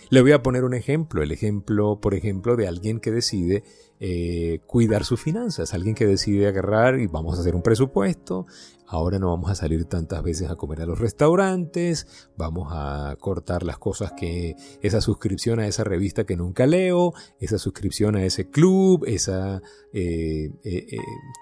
Le 0.09 0.23
voy 0.23 0.33
a 0.33 0.43
poner 0.43 0.65
un 0.65 0.75
ejemplo, 0.75 1.23
el 1.23 1.33
ejemplo, 1.33 2.01
por 2.01 2.15
ejemplo, 2.15 2.55
de 2.55 2.69
alguien 2.69 3.01
que 3.01 3.11
decide 3.11 3.65
eh, 3.99 4.61
cuidar 4.67 5.05
sus 5.05 5.21
finanzas, 5.21 5.75
alguien 5.75 5.97
que 5.97 6.07
decide 6.07 6.47
agarrar 6.47 7.01
y 7.01 7.09
vamos 7.09 7.37
a 7.37 7.41
hacer 7.41 7.57
un 7.57 7.63
presupuesto, 7.63 8.47
ahora 8.87 9.19
no 9.19 9.31
vamos 9.31 9.51
a 9.51 9.57
salir 9.57 9.85
tantas 9.87 10.23
veces 10.23 10.49
a 10.49 10.55
comer 10.55 10.83
a 10.83 10.87
los 10.87 11.01
restaurantes, 11.01 12.29
vamos 12.37 12.69
a 12.71 13.17
cortar 13.19 13.65
las 13.65 13.79
cosas 13.79 14.13
que, 14.13 14.55
esa 14.81 15.01
suscripción 15.01 15.59
a 15.59 15.67
esa 15.67 15.83
revista 15.83 16.25
que 16.25 16.37
nunca 16.37 16.67
leo, 16.67 17.13
esa 17.41 17.59
suscripción 17.59 18.15
a 18.15 18.25
ese 18.25 18.49
club, 18.49 19.05
esa, 19.07 19.61
eh, 19.93 20.53
eh, 20.63 20.87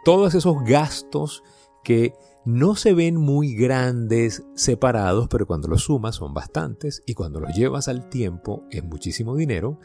todos 0.07 0.35
esos 0.35 0.57
gastos 0.65 1.43
que 1.85 2.15
no 2.45 2.75
se 2.75 2.93
ven 2.93 3.17
muy 3.17 3.55
grandes 3.55 4.43
separados, 4.55 5.29
pero 5.29 5.47
cuando 5.47 5.69
los 5.69 5.85
sumas 5.85 6.17
son 6.17 6.35
bastantes 6.35 7.03
y 7.07 7.15
cuando 7.15 7.41
los 7.41 7.55
llevas 7.55 7.89
al 7.89 8.09
tiempo 8.09 8.65
es 8.71 8.83
muchísimo 8.85 9.37
dinero. 9.37 9.79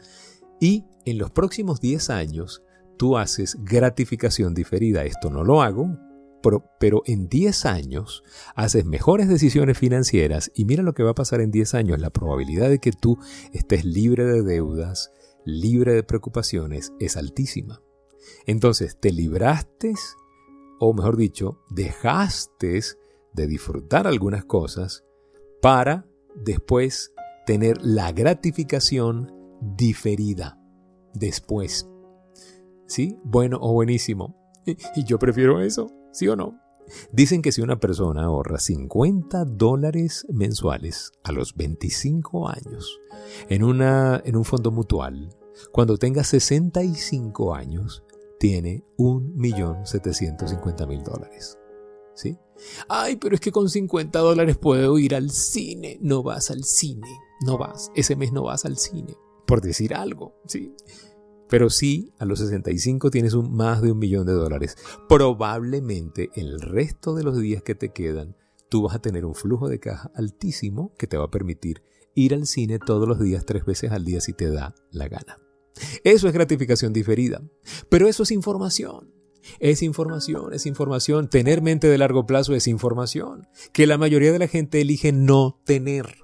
Y 0.60 0.84
en 1.04 1.18
los 1.18 1.30
próximos 1.30 1.80
10 1.80 2.10
años 2.10 2.62
tú 2.98 3.16
haces 3.16 3.56
gratificación 3.64 4.52
diferida. 4.52 5.04
Esto 5.04 5.30
no 5.30 5.42
lo 5.42 5.62
hago, 5.62 5.96
pero, 6.78 7.02
en 7.06 7.28
10 7.28 7.66
años 7.66 8.22
haces 8.54 8.84
mejores 8.84 9.28
decisiones 9.28 9.78
financieras 9.78 10.50
y 10.54 10.64
mira 10.64 10.82
lo 10.82 10.94
que 10.94 11.02
va 11.02 11.10
a 11.10 11.14
pasar 11.14 11.40
en 11.40 11.50
10 11.50 11.74
años. 11.74 11.98
La 11.98 12.10
probabilidad 12.10 12.68
de 12.68 12.78
que 12.78 12.92
tú 12.92 13.18
estés 13.52 13.84
libre 13.84 14.24
de 14.24 14.42
deudas, 14.42 15.12
libre 15.44 15.94
de 15.94 16.02
preocupaciones, 16.02 16.92
es 16.98 17.16
altísima. 17.16 17.82
Entonces, 18.46 18.98
te 19.00 19.12
libraste 19.12 19.94
o 20.80 20.92
mejor 20.94 21.16
dicho, 21.16 21.60
dejaste 21.68 22.80
de 23.34 23.46
disfrutar 23.46 24.06
algunas 24.06 24.44
cosas 24.44 25.04
para 25.60 26.06
después 26.34 27.12
tener 27.46 27.76
la 27.82 28.12
gratificación 28.12 29.32
diferida 29.60 30.58
después. 31.12 31.88
¿Sí? 32.86 33.18
Bueno 33.22 33.58
o 33.60 33.72
buenísimo. 33.72 34.36
Y 34.96 35.04
yo 35.04 35.18
prefiero 35.18 35.60
eso, 35.60 35.90
¿sí 36.12 36.28
o 36.28 36.36
no? 36.36 36.58
Dicen 37.12 37.42
que 37.42 37.52
si 37.52 37.60
una 37.60 37.78
persona 37.78 38.24
ahorra 38.24 38.58
50 38.58 39.44
dólares 39.44 40.26
mensuales 40.28 41.12
a 41.22 41.32
los 41.32 41.54
25 41.54 42.48
años 42.48 43.00
en, 43.48 43.64
una, 43.64 44.20
en 44.24 44.36
un 44.36 44.44
fondo 44.44 44.70
mutual, 44.70 45.28
cuando 45.72 45.98
tenga 45.98 46.24
65 46.24 47.54
años, 47.54 48.02
tiene 48.40 48.82
1.750.000 48.96 51.04
dólares. 51.04 51.58
¿Sí? 52.14 52.38
Ay, 52.88 53.16
pero 53.16 53.34
es 53.34 53.40
que 53.40 53.52
con 53.52 53.68
50 53.68 54.18
dólares 54.18 54.56
puedo 54.56 54.98
ir 54.98 55.14
al 55.14 55.30
cine. 55.30 55.98
No 56.00 56.22
vas 56.22 56.50
al 56.50 56.64
cine. 56.64 57.06
No 57.44 57.58
vas. 57.58 57.90
Ese 57.94 58.16
mes 58.16 58.32
no 58.32 58.44
vas 58.44 58.64
al 58.64 58.78
cine. 58.78 59.14
Por 59.46 59.60
decir 59.60 59.94
algo. 59.94 60.40
¿Sí? 60.46 60.74
Pero 61.50 61.68
sí, 61.68 62.14
a 62.18 62.24
los 62.24 62.38
65 62.38 63.10
tienes 63.10 63.34
un, 63.34 63.52
más 63.52 63.82
de 63.82 63.92
un 63.92 63.98
millón 63.98 64.24
de 64.24 64.32
dólares. 64.32 64.78
Probablemente 65.06 66.30
el 66.34 66.62
resto 66.62 67.14
de 67.14 67.24
los 67.24 67.38
días 67.38 67.62
que 67.62 67.74
te 67.74 67.90
quedan, 67.90 68.38
tú 68.70 68.84
vas 68.84 68.94
a 68.94 69.02
tener 69.02 69.26
un 69.26 69.34
flujo 69.34 69.68
de 69.68 69.80
caja 69.80 70.10
altísimo 70.14 70.94
que 70.96 71.06
te 71.06 71.18
va 71.18 71.26
a 71.26 71.30
permitir 71.30 71.82
ir 72.14 72.32
al 72.32 72.46
cine 72.46 72.78
todos 72.78 73.06
los 73.06 73.20
días, 73.20 73.44
tres 73.44 73.66
veces 73.66 73.92
al 73.92 74.06
día 74.06 74.22
si 74.22 74.32
te 74.32 74.50
da 74.50 74.74
la 74.92 75.08
gana. 75.08 75.36
Eso 76.04 76.26
es 76.26 76.32
gratificación 76.34 76.92
diferida. 76.92 77.42
Pero 77.88 78.08
eso 78.08 78.22
es 78.22 78.30
información. 78.30 79.12
Es 79.58 79.82
información, 79.82 80.52
es 80.52 80.66
información. 80.66 81.28
Tener 81.28 81.62
mente 81.62 81.88
de 81.88 81.98
largo 81.98 82.26
plazo 82.26 82.54
es 82.54 82.66
información 82.66 83.46
que 83.72 83.86
la 83.86 83.98
mayoría 83.98 84.32
de 84.32 84.38
la 84.38 84.48
gente 84.48 84.80
elige 84.80 85.12
no 85.12 85.60
tener. 85.64 86.20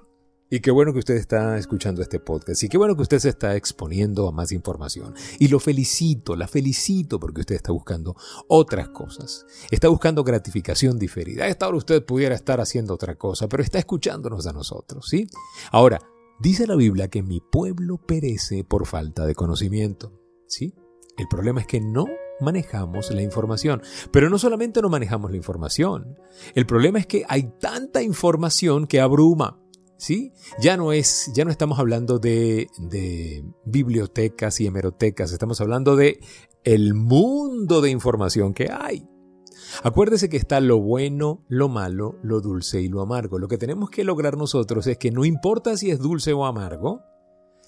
Y 0.49 0.61
qué 0.61 0.71
bueno 0.71 0.93
que 0.93 0.99
usted 0.99 1.15
está 1.15 1.57
escuchando 1.57 2.01
este 2.01 2.21
podcast 2.21 2.63
y 2.63 2.69
qué 2.69 2.77
bueno 2.77 2.95
que 2.95 3.01
usted 3.01 3.19
se 3.19 3.27
está 3.27 3.57
exponiendo 3.57 4.29
a 4.29 4.31
más 4.31 4.53
información. 4.53 5.13
Y 5.39 5.49
lo 5.49 5.59
felicito, 5.59 6.37
la 6.37 6.47
felicito 6.47 7.19
porque 7.19 7.41
usted 7.41 7.55
está 7.55 7.73
buscando 7.73 8.15
otras 8.47 8.87
cosas. 8.89 9.45
Está 9.71 9.89
buscando 9.89 10.23
gratificación 10.23 10.97
diferida. 10.97 11.43
A 11.43 11.47
esta 11.49 11.67
hora 11.67 11.77
usted 11.77 12.05
pudiera 12.05 12.33
estar 12.33 12.61
haciendo 12.61 12.93
otra 12.93 13.15
cosa, 13.15 13.49
pero 13.49 13.61
está 13.61 13.77
escuchándonos 13.79 14.47
a 14.47 14.53
nosotros, 14.53 15.05
¿sí? 15.09 15.27
Ahora, 15.69 15.99
Dice 16.39 16.67
la 16.67 16.75
Biblia 16.75 17.07
que 17.07 17.23
mi 17.23 17.41
pueblo 17.41 17.97
perece 17.97 18.63
por 18.63 18.85
falta 18.85 19.25
de 19.25 19.35
conocimiento. 19.35 20.13
¿Sí? 20.47 20.73
El 21.17 21.27
problema 21.27 21.61
es 21.61 21.67
que 21.67 21.81
no 21.81 22.05
manejamos 22.39 23.09
la 23.11 23.23
información. 23.23 23.81
Pero 24.11 24.29
no 24.29 24.37
solamente 24.37 24.81
no 24.81 24.89
manejamos 24.89 25.31
la 25.31 25.37
información. 25.37 26.17
El 26.53 26.65
problema 26.65 26.99
es 26.99 27.07
que 27.07 27.25
hay 27.27 27.51
tanta 27.59 28.01
información 28.03 28.85
que 28.85 29.01
abruma. 29.01 29.59
¿Sí? 29.97 30.31
Ya 30.59 30.77
no 30.77 30.93
es, 30.93 31.31
ya 31.33 31.43
no 31.43 31.49
estamos 31.49 31.79
hablando 31.79 32.19
de, 32.19 32.67
de 32.77 33.43
bibliotecas 33.65 34.61
y 34.61 34.67
hemerotecas, 34.67 35.31
estamos 35.31 35.59
hablando 35.59 35.95
de 35.95 36.19
el 36.63 36.93
mundo 36.93 37.81
de 37.81 37.89
información 37.89 38.53
que 38.53 38.69
hay. 38.71 39.07
Acuérdese 39.83 40.29
que 40.29 40.37
está 40.37 40.59
lo 40.59 40.79
bueno, 40.79 41.45
lo 41.47 41.69
malo, 41.69 42.17
lo 42.23 42.41
dulce 42.41 42.81
y 42.81 42.87
lo 42.87 43.01
amargo. 43.01 43.39
Lo 43.39 43.47
que 43.47 43.57
tenemos 43.57 43.89
que 43.89 44.03
lograr 44.03 44.37
nosotros 44.37 44.87
es 44.87 44.97
que 44.97 45.11
no 45.11 45.25
importa 45.25 45.77
si 45.77 45.91
es 45.91 45.99
dulce 45.99 46.33
o 46.33 46.45
amargo, 46.45 47.01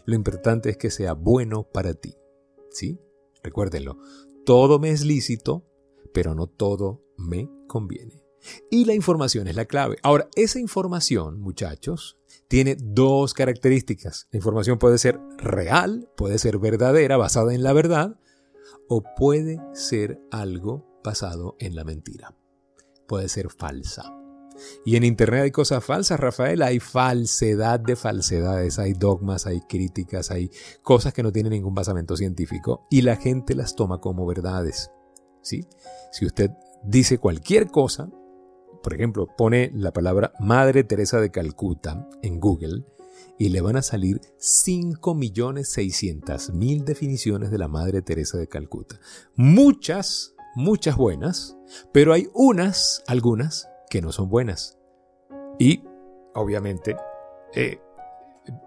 lo 0.06 0.16
importante 0.16 0.70
es 0.70 0.78
que 0.78 0.92
sea 0.92 1.14
bueno 1.14 1.64
para 1.64 1.94
ti. 1.94 2.16
¿Sí? 2.72 3.00
Recuérdenlo, 3.44 3.98
todo 4.46 4.80
me 4.80 4.92
es 4.92 5.04
lícito, 5.04 5.66
pero 6.14 6.36
no 6.36 6.48
todo 6.48 7.04
me 7.18 7.50
conviene. 7.68 8.24
Y 8.70 8.86
la 8.86 8.94
información 8.94 9.48
es 9.48 9.56
la 9.56 9.66
clave. 9.66 9.98
Ahora, 10.02 10.30
esa 10.36 10.60
información, 10.60 11.42
muchachos, 11.42 12.18
tiene 12.48 12.78
dos 12.80 13.34
características. 13.34 14.28
La 14.32 14.38
información 14.38 14.80
puede 14.80 14.98
ser 14.98 15.20
real, 15.38 16.10
puede 16.16 16.40
ser 16.40 16.58
verdadera, 16.58 17.18
basada 17.18 17.54
en 17.54 17.64
la 17.64 17.74
verdad, 17.74 18.20
o 18.88 19.04
puede 19.18 19.60
ser 19.74 20.22
algo 20.32 20.89
basado 21.10 21.56
en 21.60 21.76
la 21.76 21.84
mentira. 21.84 22.36
Puede 23.08 23.30
ser 23.30 23.50
falsa. 23.50 24.16
Y 24.86 24.96
en 24.96 25.04
Internet 25.04 25.44
hay 25.44 25.52
cosas 25.52 25.84
falsas, 25.84 26.20
Rafael. 26.20 26.62
Hay 26.62 26.80
falsedad 26.80 27.80
de 27.80 27.96
falsedades, 27.96 28.78
hay 28.78 28.94
dogmas, 28.94 29.48
hay 29.48 29.62
críticas, 29.62 30.30
hay 30.30 30.52
cosas 30.84 31.12
que 31.14 31.24
no 31.24 31.32
tienen 31.32 31.54
ningún 31.54 31.74
basamento 31.74 32.16
científico 32.16 32.86
y 32.92 33.02
la 33.02 33.16
gente 33.16 33.56
las 33.56 33.76
toma 33.76 34.00
como 34.00 34.28
verdades. 34.28 34.92
¿sí? 35.42 35.66
Si 36.12 36.28
usted 36.28 36.52
dice 36.84 37.18
cualquier 37.18 37.72
cosa, 37.72 38.12
por 38.84 38.94
ejemplo, 38.94 39.26
pone 39.36 39.72
la 39.74 39.92
palabra 39.92 40.34
Madre 40.40 40.84
Teresa 40.84 41.20
de 41.20 41.32
Calcuta 41.32 42.08
en 42.22 42.40
Google 42.40 42.86
y 43.40 43.50
le 43.50 43.62
van 43.62 43.78
a 43.78 43.82
salir 43.82 44.22
5.600.000 44.40 46.84
definiciones 46.84 47.50
de 47.50 47.58
la 47.58 47.68
Madre 47.68 48.04
Teresa 48.04 48.38
de 48.38 48.48
Calcuta. 48.48 49.00
Muchas 49.36 50.36
muchas 50.60 50.98
buenas, 50.98 51.58
pero 51.92 52.14
hay 52.14 52.28
unas, 52.34 53.04
algunas, 53.08 53.70
que 53.90 54.02
no 54.02 54.12
son 54.12 54.30
buenas. 54.30 54.78
Y, 55.58 55.84
obviamente, 56.36 56.96
eh, 57.56 57.80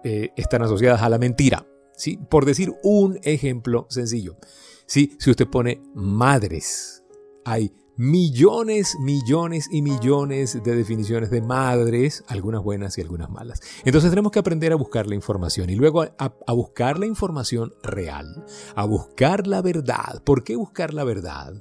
eh, 0.03 0.31
están 0.35 0.63
asociadas 0.63 1.01
a 1.01 1.09
la 1.09 1.17
mentira. 1.17 1.65
¿sí? 1.95 2.17
Por 2.17 2.45
decir 2.45 2.73
un 2.83 3.19
ejemplo 3.23 3.85
sencillo. 3.89 4.37
¿sí? 4.85 5.15
Si 5.19 5.29
usted 5.29 5.47
pone 5.47 5.81
madres, 5.93 7.03
hay 7.45 7.73
millones, 7.95 8.97
millones 8.99 9.67
y 9.71 9.81
millones 9.81 10.61
de 10.63 10.75
definiciones 10.75 11.29
de 11.29 11.41
madres, 11.41 12.23
algunas 12.27 12.63
buenas 12.63 12.97
y 12.97 13.01
algunas 13.01 13.29
malas. 13.29 13.61
Entonces 13.85 14.09
tenemos 14.09 14.31
que 14.31 14.39
aprender 14.39 14.73
a 14.73 14.77
buscar 14.77 15.07
la 15.07 15.15
información 15.15 15.69
y 15.69 15.75
luego 15.75 16.03
a, 16.03 16.53
buscar 16.53 16.99
la 16.99 17.05
información 17.05 17.73
real, 17.83 18.45
a 18.75 18.85
buscar 18.85 19.47
la 19.47 19.61
verdad. 19.61 20.21
¿Por 20.23 20.43
qué 20.43 20.55
buscar 20.55 20.93
la 20.93 21.03
verdad? 21.03 21.53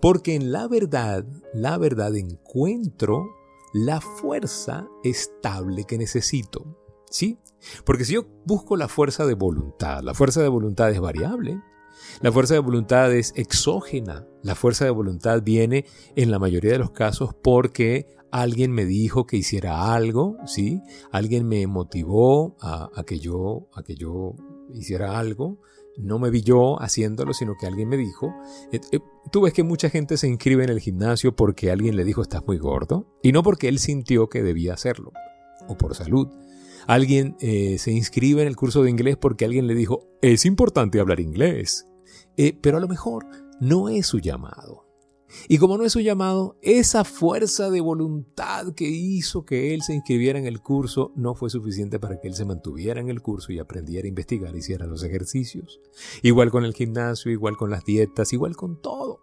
Porque 0.00 0.34
en 0.34 0.52
la 0.52 0.68
verdad, 0.68 1.24
la 1.54 1.78
verdad 1.78 2.14
encuentro 2.16 3.26
la 3.72 4.00
fuerza 4.00 4.88
estable 5.04 5.84
que 5.84 5.98
necesito. 5.98 6.76
¿Sí? 7.10 7.38
Porque 7.84 8.04
si 8.04 8.14
yo 8.14 8.26
busco 8.44 8.76
la 8.76 8.88
fuerza 8.88 9.24
de 9.24 9.34
voluntad, 9.34 10.02
la 10.02 10.14
fuerza 10.14 10.42
de 10.42 10.48
voluntad 10.48 10.90
es 10.90 11.00
variable. 11.00 11.62
La 12.20 12.32
fuerza 12.32 12.54
de 12.54 12.60
voluntad 12.60 13.14
es 13.14 13.32
exógena. 13.36 14.26
La 14.42 14.54
fuerza 14.54 14.84
de 14.84 14.90
voluntad 14.90 15.42
viene 15.42 15.84
en 16.16 16.30
la 16.30 16.38
mayoría 16.38 16.72
de 16.72 16.78
los 16.78 16.90
casos 16.90 17.34
porque 17.42 18.06
alguien 18.30 18.72
me 18.72 18.84
dijo 18.84 19.26
que 19.26 19.36
hiciera 19.36 19.94
algo, 19.94 20.36
¿sí? 20.46 20.82
Alguien 21.10 21.46
me 21.46 21.66
motivó 21.66 22.56
a, 22.60 23.02
que, 23.06 23.18
yo, 23.18 23.68
a 23.74 23.82
que 23.82 23.94
yo 23.94 24.34
hiciera 24.74 25.18
algo. 25.18 25.58
No 25.96 26.18
me 26.18 26.30
vi 26.30 26.42
yo 26.42 26.80
haciéndolo, 26.80 27.32
sino 27.34 27.54
que 27.58 27.66
alguien 27.66 27.88
me 27.88 27.96
dijo. 27.96 28.32
Eh, 28.70 28.80
tú 29.32 29.40
ves 29.40 29.52
que 29.52 29.64
mucha 29.64 29.90
gente 29.90 30.16
se 30.16 30.28
inscribe 30.28 30.62
en 30.62 30.70
el 30.70 30.80
gimnasio 30.80 31.34
porque 31.34 31.70
alguien 31.72 31.96
le 31.96 32.04
dijo 32.04 32.22
estás 32.22 32.46
muy 32.46 32.58
gordo 32.58 33.06
y 33.22 33.32
no 33.32 33.42
porque 33.42 33.68
él 33.68 33.78
sintió 33.78 34.28
que 34.28 34.42
debía 34.42 34.74
hacerlo 34.74 35.12
o 35.66 35.76
por 35.76 35.94
salud. 35.96 36.28
Alguien 36.86 37.36
eh, 37.40 37.78
se 37.78 37.90
inscribe 37.90 38.42
en 38.42 38.48
el 38.48 38.56
curso 38.56 38.82
de 38.82 38.90
inglés 38.90 39.16
porque 39.16 39.44
alguien 39.44 39.66
le 39.66 39.74
dijo 39.74 40.06
es 40.22 40.46
importante 40.46 41.00
hablar 41.00 41.20
inglés. 41.20 41.86
Pero 42.60 42.78
a 42.78 42.80
lo 42.80 42.88
mejor 42.88 43.26
no 43.60 43.88
es 43.88 44.06
su 44.06 44.18
llamado. 44.18 44.88
Y 45.46 45.58
como 45.58 45.76
no 45.76 45.84
es 45.84 45.92
su 45.92 46.00
llamado, 46.00 46.56
esa 46.62 47.04
fuerza 47.04 47.70
de 47.70 47.80
voluntad 47.80 48.72
que 48.74 48.88
hizo 48.88 49.44
que 49.44 49.74
él 49.74 49.82
se 49.82 49.94
inscribiera 49.94 50.38
en 50.38 50.46
el 50.46 50.60
curso 50.62 51.12
no 51.16 51.34
fue 51.34 51.50
suficiente 51.50 52.00
para 52.00 52.18
que 52.18 52.28
él 52.28 52.34
se 52.34 52.46
mantuviera 52.46 53.00
en 53.00 53.08
el 53.08 53.20
curso 53.20 53.52
y 53.52 53.58
aprendiera 53.58 54.06
a 54.06 54.08
investigar, 54.08 54.56
hiciera 54.56 54.86
los 54.86 55.02
ejercicios. 55.02 55.80
Igual 56.22 56.50
con 56.50 56.64
el 56.64 56.74
gimnasio, 56.74 57.30
igual 57.30 57.56
con 57.56 57.70
las 57.70 57.84
dietas, 57.84 58.32
igual 58.32 58.56
con 58.56 58.80
todo. 58.80 59.20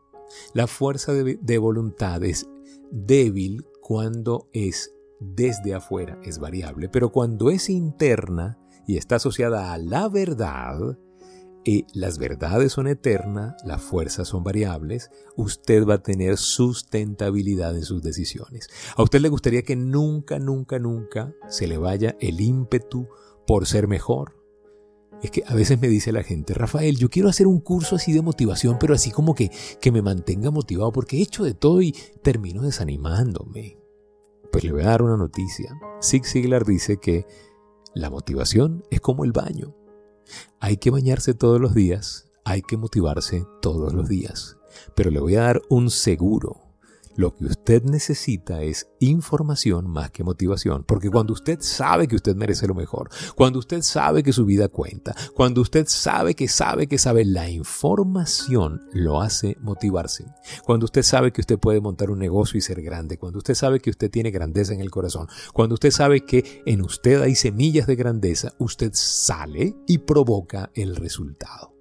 La 0.54 0.68
fuerza 0.68 1.14
de, 1.14 1.38
de 1.42 1.58
voluntad 1.58 2.24
es 2.24 2.48
débil 2.92 3.66
cuando 3.82 4.48
es 4.54 4.94
desde 5.20 5.74
afuera, 5.74 6.20
es 6.24 6.40
variable, 6.40 6.90
pero 6.90 7.12
cuando 7.12 7.50
es 7.50 7.70
interna 7.70 8.60
y 8.88 8.98
está 8.98 9.16
asociada 9.16 9.74
a 9.74 9.78
la 9.78 10.08
verdad, 10.10 10.98
las 11.94 12.20
verdades 12.20 12.74
son 12.74 12.88
eternas, 12.88 13.56
las 13.66 13.82
fuerzas 13.82 14.28
son 14.28 14.44
variables, 14.44 15.10
usted 15.36 15.86
va 15.86 15.96
a 15.96 16.04
tener 16.04 16.38
sustentabilidad 16.38 17.76
en 17.76 17.84
sus 17.84 18.04
decisiones. 18.04 18.70
A 18.96 19.02
usted 19.02 19.20
le 19.20 19.30
gustaría 19.30 19.64
que 19.64 19.76
nunca, 19.76 20.38
nunca, 20.38 20.78
nunca 20.78 21.34
se 21.50 21.68
le 21.68 21.78
vaya 21.78 22.16
el 22.20 22.40
ímpetu 22.40 23.08
por 23.48 23.66
ser 23.66 23.88
mejor. 23.88 24.36
Es 25.24 25.32
que 25.32 25.44
a 25.48 25.56
veces 25.56 25.82
me 25.82 25.88
dice 25.88 26.12
la 26.12 26.24
gente, 26.24 26.54
Rafael, 26.54 26.98
yo 26.98 27.10
quiero 27.10 27.30
hacer 27.30 27.48
un 27.48 27.60
curso 27.60 27.96
así 27.96 28.14
de 28.14 28.22
motivación, 28.22 28.78
pero 28.80 28.94
así 28.94 29.10
como 29.10 29.34
que, 29.34 29.50
que 29.82 29.92
me 29.92 30.04
mantenga 30.04 30.52
motivado, 30.52 30.92
porque 30.92 31.18
he 31.18 31.22
hecho 31.22 31.44
de 31.44 31.56
todo 31.56 31.82
y 31.82 31.96
termino 32.22 32.62
desanimándome. 32.62 33.80
Pues 34.52 34.64
le 34.64 34.72
voy 34.72 34.84
a 34.84 34.88
dar 34.88 35.02
una 35.02 35.18
noticia. 35.18 35.80
Zig 36.02 36.26
Ziglar 36.26 36.64
dice 36.64 36.98
que 36.98 37.26
la 37.96 38.10
motivación 38.12 38.84
es 38.92 39.02
como 39.02 39.24
el 39.24 39.32
baño. 39.32 39.76
Hay 40.60 40.78
que 40.78 40.92
bañarse 40.92 41.34
todos 41.34 41.60
los 41.60 41.74
días, 41.74 42.30
hay 42.44 42.62
que 42.62 42.78
motivarse 42.78 43.46
todos 43.62 43.94
los 43.94 44.08
días. 44.08 44.58
Pero 44.96 45.12
le 45.12 45.20
voy 45.20 45.36
a 45.36 45.42
dar 45.42 45.62
un 45.70 45.90
seguro. 45.90 46.65
Lo 47.16 47.36
que 47.36 47.46
usted 47.46 47.84
necesita 47.84 48.62
es 48.62 48.90
información 49.00 49.90
más 49.90 50.12
que 50.12 50.24
motivación, 50.24 50.84
porque 50.84 51.10
cuando 51.10 51.34
usted 51.34 51.60
sabe 51.62 52.08
que 52.08 52.16
usted 52.16 52.36
merece 52.36 52.68
lo 52.68 52.76
mejor, 52.76 53.10
cuando 53.36 53.60
usted 53.60 53.82
sabe 53.82 54.22
que 54.22 54.34
su 54.34 54.46
vida 54.46 54.68
cuenta, 54.68 55.16
cuando 55.34 55.62
usted 55.62 55.86
sabe 55.88 56.36
que 56.36 56.48
sabe 56.48 56.88
que 56.88 56.98
sabe, 56.98 57.24
la 57.24 57.50
información 57.50 58.82
lo 58.92 59.22
hace 59.22 59.58
motivarse. 59.62 60.26
Cuando 60.66 60.86
usted 60.86 61.04
sabe 61.04 61.32
que 61.32 61.42
usted 61.42 61.58
puede 61.58 61.80
montar 61.80 62.12
un 62.12 62.20
negocio 62.20 62.58
y 62.58 62.62
ser 62.62 62.82
grande, 62.82 63.18
cuando 63.18 63.38
usted 63.38 63.56
sabe 63.56 63.80
que 63.80 63.90
usted 63.90 64.12
tiene 64.12 64.32
grandeza 64.32 64.74
en 64.74 64.82
el 64.82 64.92
corazón, 64.92 65.28
cuando 65.54 65.76
usted 65.76 65.92
sabe 65.92 66.26
que 66.26 66.64
en 66.66 66.82
usted 66.82 67.22
hay 67.22 67.36
semillas 67.36 67.88
de 67.88 67.96
grandeza, 67.96 68.54
usted 68.60 68.92
sale 68.94 69.76
y 69.88 70.00
provoca 70.00 70.70
el 70.74 70.96
resultado. 70.96 71.74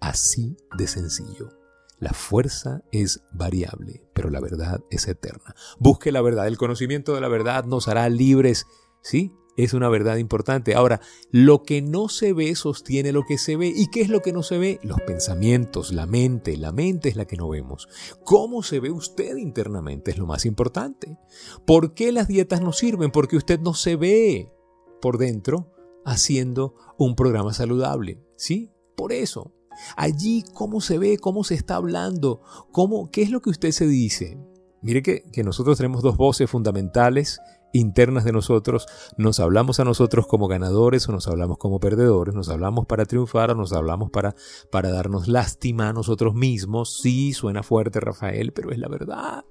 Así 0.00 0.56
de 0.76 0.86
sencillo. 0.86 1.63
La 2.04 2.12
fuerza 2.12 2.82
es 2.92 3.22
variable, 3.32 4.04
pero 4.12 4.28
la 4.28 4.38
verdad 4.38 4.84
es 4.90 5.08
eterna. 5.08 5.54
Busque 5.78 6.12
la 6.12 6.20
verdad. 6.20 6.46
El 6.46 6.58
conocimiento 6.58 7.14
de 7.14 7.22
la 7.22 7.28
verdad 7.28 7.64
nos 7.64 7.88
hará 7.88 8.10
libres. 8.10 8.66
¿Sí? 9.00 9.32
Es 9.56 9.72
una 9.72 9.88
verdad 9.88 10.18
importante. 10.18 10.74
Ahora, 10.74 11.00
lo 11.30 11.62
que 11.62 11.80
no 11.80 12.10
se 12.10 12.34
ve 12.34 12.54
sostiene 12.56 13.10
lo 13.10 13.22
que 13.24 13.38
se 13.38 13.56
ve. 13.56 13.72
¿Y 13.74 13.86
qué 13.86 14.02
es 14.02 14.10
lo 14.10 14.20
que 14.20 14.34
no 14.34 14.42
se 14.42 14.58
ve? 14.58 14.80
Los 14.82 15.00
pensamientos, 15.00 15.94
la 15.94 16.04
mente. 16.04 16.58
La 16.58 16.72
mente 16.72 17.08
es 17.08 17.16
la 17.16 17.24
que 17.24 17.38
no 17.38 17.48
vemos. 17.48 17.88
¿Cómo 18.22 18.62
se 18.62 18.80
ve 18.80 18.90
usted 18.90 19.38
internamente? 19.38 20.10
Es 20.10 20.18
lo 20.18 20.26
más 20.26 20.44
importante. 20.44 21.16
¿Por 21.64 21.94
qué 21.94 22.12
las 22.12 22.28
dietas 22.28 22.60
no 22.60 22.74
sirven? 22.74 23.12
Porque 23.12 23.38
usted 23.38 23.60
no 23.60 23.72
se 23.72 23.96
ve 23.96 24.52
por 25.00 25.16
dentro 25.16 25.72
haciendo 26.04 26.74
un 26.98 27.16
programa 27.16 27.54
saludable. 27.54 28.22
¿Sí? 28.36 28.74
Por 28.94 29.14
eso. 29.14 29.53
Allí, 29.96 30.44
¿cómo 30.54 30.80
se 30.80 30.98
ve? 30.98 31.18
¿Cómo 31.18 31.44
se 31.44 31.54
está 31.54 31.76
hablando? 31.76 32.42
¿Cómo, 32.72 33.10
¿Qué 33.10 33.22
es 33.22 33.30
lo 33.30 33.40
que 33.40 33.50
usted 33.50 33.70
se 33.70 33.86
dice? 33.86 34.38
Mire 34.82 35.02
que, 35.02 35.22
que 35.32 35.44
nosotros 35.44 35.76
tenemos 35.76 36.02
dos 36.02 36.16
voces 36.16 36.50
fundamentales 36.50 37.40
internas 37.74 38.24
de 38.24 38.32
nosotros, 38.32 38.86
nos 39.18 39.40
hablamos 39.40 39.80
a 39.80 39.84
nosotros 39.84 40.26
como 40.26 40.48
ganadores 40.48 41.08
o 41.08 41.12
nos 41.12 41.26
hablamos 41.28 41.58
como 41.58 41.80
perdedores, 41.80 42.34
nos 42.34 42.48
hablamos 42.48 42.86
para 42.86 43.04
triunfar 43.04 43.50
o 43.50 43.54
nos 43.54 43.72
hablamos 43.72 44.10
para, 44.10 44.34
para 44.70 44.90
darnos 44.90 45.28
lástima 45.28 45.88
a 45.88 45.92
nosotros 45.92 46.34
mismos. 46.34 47.00
Sí, 47.00 47.32
suena 47.32 47.62
fuerte 47.62 48.00
Rafael, 48.00 48.52
pero 48.52 48.70
es 48.70 48.78
la 48.78 48.88
verdad. 48.88 49.44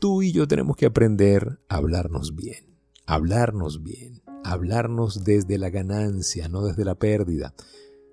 Tú 0.00 0.22
y 0.22 0.32
yo 0.32 0.48
tenemos 0.48 0.76
que 0.76 0.86
aprender 0.86 1.60
a 1.68 1.76
hablarnos 1.76 2.34
bien, 2.34 2.76
hablarnos 3.06 3.82
bien, 3.82 4.22
hablarnos 4.44 5.24
desde 5.24 5.58
la 5.58 5.70
ganancia, 5.70 6.48
no 6.48 6.64
desde 6.64 6.84
la 6.84 6.96
pérdida. 6.96 7.54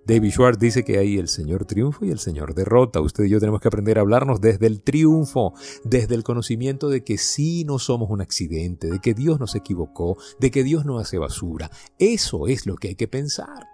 David 0.10 0.32
Schwartz 0.32 0.58
dice 0.58 0.84
que 0.84 0.98
hay 0.98 1.20
el 1.20 1.28
Señor 1.28 1.66
triunfo 1.66 2.04
y 2.04 2.10
el 2.10 2.18
Señor 2.18 2.56
derrota. 2.56 3.00
Usted 3.00 3.26
y 3.26 3.30
yo 3.30 3.40
tenemos 3.40 3.62
que 3.62 3.68
aprender 3.68 4.00
a 4.00 4.02
hablarnos 4.02 4.42
desde 4.42 4.66
el 4.66 4.82
triunfo, 4.82 5.54
desde 5.84 6.16
el 6.16 6.24
conocimiento 6.24 6.90
de 6.90 7.04
que 7.04 7.20
sí 7.20 7.64
no 7.64 7.78
somos 7.78 8.10
un 8.10 8.20
accidente, 8.20 8.90
de 8.90 8.98
que 9.02 9.14
Dios 9.14 9.40
nos 9.40 9.54
equivocó, 9.54 10.18
de 10.40 10.50
que 10.50 10.64
Dios 10.64 10.84
no 10.84 10.98
hace 10.98 11.20
basura. 11.20 11.70
Eso 12.00 12.48
es 12.48 12.66
lo 12.66 12.76
que 12.76 12.88
hay 12.88 12.96
que 12.96 13.08
pensar. 13.08 13.68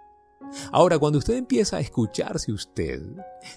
Ahora, 0.72 0.98
cuando 0.98 1.20
usted 1.20 1.36
empieza 1.36 1.78
a 1.78 1.80
escucharse 1.80 2.52
usted, 2.52 3.00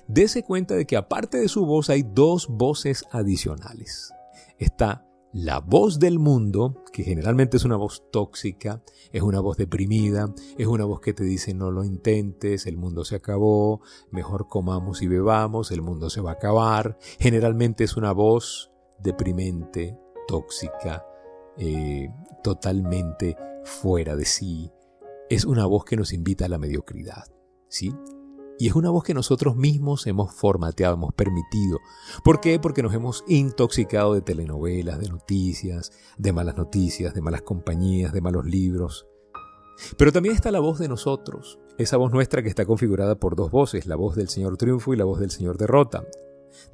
dése 0.08 0.44
cuenta 0.44 0.76
de 0.76 0.88
que 0.88 0.96
aparte 0.96 1.38
de 1.38 1.50
su 1.50 1.66
voz 1.66 1.90
hay 1.90 2.04
dos 2.04 2.48
voces 2.48 3.04
adicionales. 3.12 4.14
Está 4.58 5.06
la 5.32 5.60
voz 5.60 6.00
del 6.00 6.18
mundo, 6.18 6.84
que 6.92 7.04
generalmente 7.04 7.58
es 7.58 7.66
una 7.66 7.76
voz 7.76 8.04
tóxica, 8.12 8.82
es 9.12 9.22
una 9.22 9.40
voz 9.40 9.58
deprimida, 9.58 10.34
es 10.58 10.68
una 10.68 10.86
voz 10.86 11.02
que 11.02 11.14
te 11.14 11.24
dice 11.24 11.54
no 11.54 11.72
lo 11.72 11.84
intentes, 11.84 12.66
el 12.66 12.78
mundo 12.78 13.06
se 13.06 13.16
acabó, 13.16 13.82
mejor 14.12 14.48
comamos 14.48 15.02
y 15.02 15.08
bebamos, 15.08 15.72
el 15.72 15.82
mundo 15.82 16.10
se 16.10 16.22
va 16.22 16.32
a 16.32 16.34
acabar. 16.34 16.98
Generalmente 17.20 17.84
es 17.84 17.96
una 17.96 18.12
voz 18.12 18.72
deprimente, 19.00 19.98
tóxica, 20.28 21.06
eh, 21.58 22.10
totalmente 22.44 23.38
fuera 23.64 24.16
de 24.16 24.26
sí. 24.26 24.72
Es 25.30 25.46
una 25.46 25.68
voz 25.68 25.86
que 25.86 25.96
nos 25.96 26.12
invita 26.12 26.46
a 26.46 26.50
la 26.50 26.58
mediocridad. 26.58 27.26
¿sí? 27.70 27.94
Y 28.62 28.68
es 28.68 28.76
una 28.76 28.90
voz 28.90 29.06
que 29.06 29.14
nosotros 29.14 29.56
mismos 29.56 30.06
hemos 30.06 30.34
formateado, 30.36 30.96
hemos 30.96 31.14
permitido. 31.14 31.80
¿Por 32.26 32.42
qué? 32.42 32.60
Porque 32.60 32.84
nos 32.84 32.94
hemos 32.94 33.24
intoxicado 33.26 34.14
de 34.14 34.22
telenovelas, 34.22 35.00
de 35.00 35.08
noticias, 35.08 35.94
de 36.18 36.34
malas 36.34 36.58
noticias, 36.58 37.14
de 37.14 37.22
malas 37.22 37.42
compañías, 37.42 38.12
de 38.12 38.20
malos 38.20 38.46
libros. 38.46 39.08
Pero 39.98 40.12
también 40.12 40.36
está 40.36 40.52
la 40.52 40.60
voz 40.60 40.78
de 40.78 40.90
nosotros, 40.90 41.58
esa 41.78 41.96
voz 41.96 42.12
nuestra 42.12 42.44
que 42.44 42.50
está 42.50 42.66
configurada 42.66 43.16
por 43.16 43.38
dos 43.38 43.50
voces, 43.50 43.86
la 43.86 43.96
voz 43.96 44.18
del 44.18 44.28
Señor 44.28 44.58
triunfo 44.58 44.94
y 44.94 44.98
la 44.98 45.06
voz 45.06 45.22
del 45.22 45.32
Señor 45.32 45.58
derrota. 45.58 46.04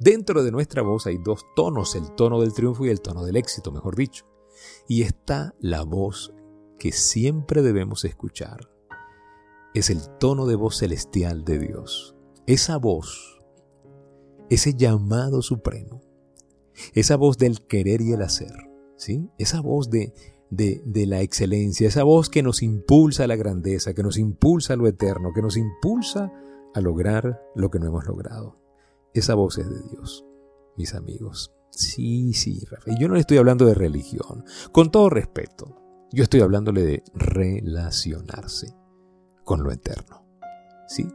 Dentro 0.00 0.42
de 0.42 0.50
nuestra 0.50 0.82
voz 0.82 1.06
hay 1.06 1.18
dos 1.18 1.44
tonos, 1.54 1.94
el 1.94 2.16
tono 2.16 2.40
del 2.40 2.52
triunfo 2.52 2.84
y 2.84 2.90
el 2.90 3.00
tono 3.00 3.24
del 3.24 3.36
éxito, 3.36 3.70
mejor 3.70 3.94
dicho. 3.94 4.24
Y 4.88 5.02
está 5.02 5.54
la 5.60 5.84
voz 5.84 6.32
que 6.80 6.90
siempre 6.90 7.62
debemos 7.62 8.04
escuchar, 8.04 8.68
es 9.78 9.90
el 9.90 10.00
tono 10.18 10.46
de 10.46 10.56
voz 10.56 10.78
celestial 10.78 11.44
de 11.44 11.58
Dios. 11.58 12.16
Esa 12.46 12.78
voz, 12.78 13.38
ese 14.48 14.74
llamado 14.74 15.42
supremo, 15.42 16.00
esa 16.94 17.16
voz 17.16 17.36
del 17.36 17.66
querer 17.66 18.00
y 18.00 18.12
el 18.12 18.22
hacer, 18.22 18.54
¿sí? 18.96 19.28
Esa 19.38 19.60
voz 19.60 19.90
de, 19.90 20.14
de, 20.50 20.82
de 20.86 21.06
la 21.06 21.20
excelencia, 21.20 21.88
esa 21.88 22.04
voz 22.04 22.30
que 22.30 22.42
nos 22.42 22.62
impulsa 22.62 23.24
a 23.24 23.26
la 23.26 23.36
grandeza, 23.36 23.92
que 23.92 24.02
nos 24.02 24.16
impulsa 24.16 24.74
a 24.74 24.76
lo 24.76 24.86
eterno, 24.86 25.32
que 25.34 25.42
nos 25.42 25.56
impulsa 25.56 26.32
a 26.74 26.80
lograr 26.80 27.42
lo 27.54 27.70
que 27.70 27.78
no 27.78 27.86
hemos 27.86 28.06
logrado. 28.06 28.58
Esa 29.12 29.34
voz 29.34 29.58
es 29.58 29.68
de 29.68 29.82
Dios, 29.90 30.24
mis 30.76 30.94
amigos. 30.94 31.52
Sí, 31.70 32.32
sí, 32.32 32.64
Rafael. 32.70 32.96
Yo 32.98 33.08
no 33.08 33.14
le 33.14 33.20
estoy 33.20 33.36
hablando 33.36 33.66
de 33.66 33.74
religión. 33.74 34.44
Con 34.72 34.90
todo 34.90 35.10
respeto, 35.10 35.82
yo 36.12 36.22
estoy 36.22 36.40
hablándole 36.40 36.82
de 36.82 37.02
relacionarse 37.14 38.74
con 39.46 39.62
lo 39.62 39.72
eterno. 39.72 40.26
¿Sí? 40.88 41.08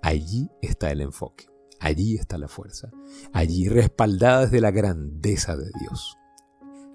Allí 0.00 0.48
está 0.62 0.90
el 0.92 1.00
enfoque, 1.02 1.46
allí 1.80 2.14
está 2.14 2.38
la 2.38 2.48
fuerza, 2.48 2.90
allí 3.32 3.68
respaldada 3.68 4.42
desde 4.42 4.60
la 4.60 4.70
grandeza 4.70 5.56
de 5.56 5.68
Dios. 5.80 6.16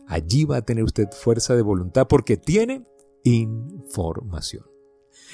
Allí 0.07 0.45
va 0.45 0.57
a 0.57 0.61
tener 0.61 0.83
usted 0.83 1.11
fuerza 1.11 1.55
de 1.55 1.61
voluntad 1.61 2.07
porque 2.07 2.37
tiene 2.37 2.87
información. 3.23 4.65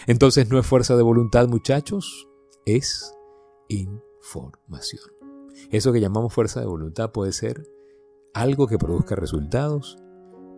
Entonces 0.08 0.50
no 0.50 0.60
es 0.60 0.66
fuerza 0.66 0.98
de 0.98 1.04
voluntad, 1.04 1.48
muchachos, 1.48 2.28
es 2.66 3.14
información. 3.70 5.02
Eso 5.70 5.94
que 5.94 6.02
llamamos 6.02 6.34
fuerza 6.34 6.60
de 6.60 6.66
voluntad 6.66 7.12
puede 7.12 7.32
ser 7.32 7.68
algo 8.34 8.68
que 8.68 8.78
produzca 8.80 9.16
resultados, 9.16 9.98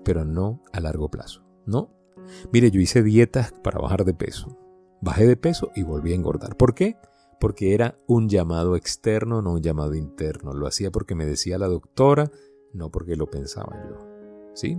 pero 0.06 0.24
no 0.24 0.64
a 0.72 0.80
largo 0.80 1.10
plazo. 1.10 1.44
No. 1.66 1.94
Mire, 2.54 2.72
yo 2.72 2.80
hice 2.80 3.04
dietas 3.04 3.52
para 3.62 3.80
bajar 3.80 4.06
de 4.06 4.14
peso. 4.14 4.58
Bajé 5.02 5.28
de 5.28 5.38
peso 5.38 5.72
y 5.76 5.84
volví 5.84 6.12
a 6.12 6.16
engordar. 6.16 6.58
¿Por 6.58 6.74
qué? 6.74 6.98
Porque 7.40 7.74
era 7.74 7.98
un 8.08 8.28
llamado 8.28 8.76
externo, 8.76 9.42
no 9.42 9.54
un 9.54 9.62
llamado 9.62 9.96
interno. 9.96 10.54
Lo 10.54 10.68
hacía 10.68 10.92
porque 10.92 11.16
me 11.16 11.26
decía 11.26 11.58
la 11.58 11.68
doctora, 11.68 12.32
no 12.74 12.92
porque 12.92 13.16
lo 13.16 13.28
pensaba 13.28 13.76
yo. 13.90 13.98
¿Sí? 14.54 14.78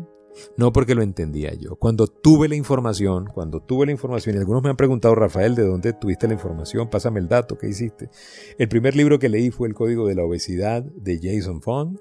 No 0.56 0.72
porque 0.72 0.94
lo 0.94 1.02
entendía 1.02 1.54
yo. 1.54 1.76
Cuando 1.76 2.06
tuve 2.06 2.48
la 2.48 2.54
información, 2.54 3.26
cuando 3.32 3.60
tuve 3.60 3.86
la 3.86 3.92
información, 3.92 4.36
y 4.36 4.38
algunos 4.38 4.62
me 4.62 4.70
han 4.70 4.76
preguntado, 4.76 5.14
Rafael, 5.14 5.54
¿de 5.54 5.66
dónde 5.66 5.92
tuviste 5.92 6.28
la 6.28 6.34
información? 6.34 6.88
Pásame 6.88 7.20
el 7.20 7.28
dato, 7.28 7.58
¿qué 7.58 7.68
hiciste? 7.68 8.10
El 8.58 8.68
primer 8.68 8.94
libro 8.94 9.18
que 9.18 9.28
leí 9.28 9.50
fue 9.50 9.68
El 9.68 9.74
Código 9.74 10.06
de 10.06 10.14
la 10.14 10.24
Obesidad 10.24 10.82
de 10.82 11.18
Jason 11.20 11.60
Fung. 11.60 11.98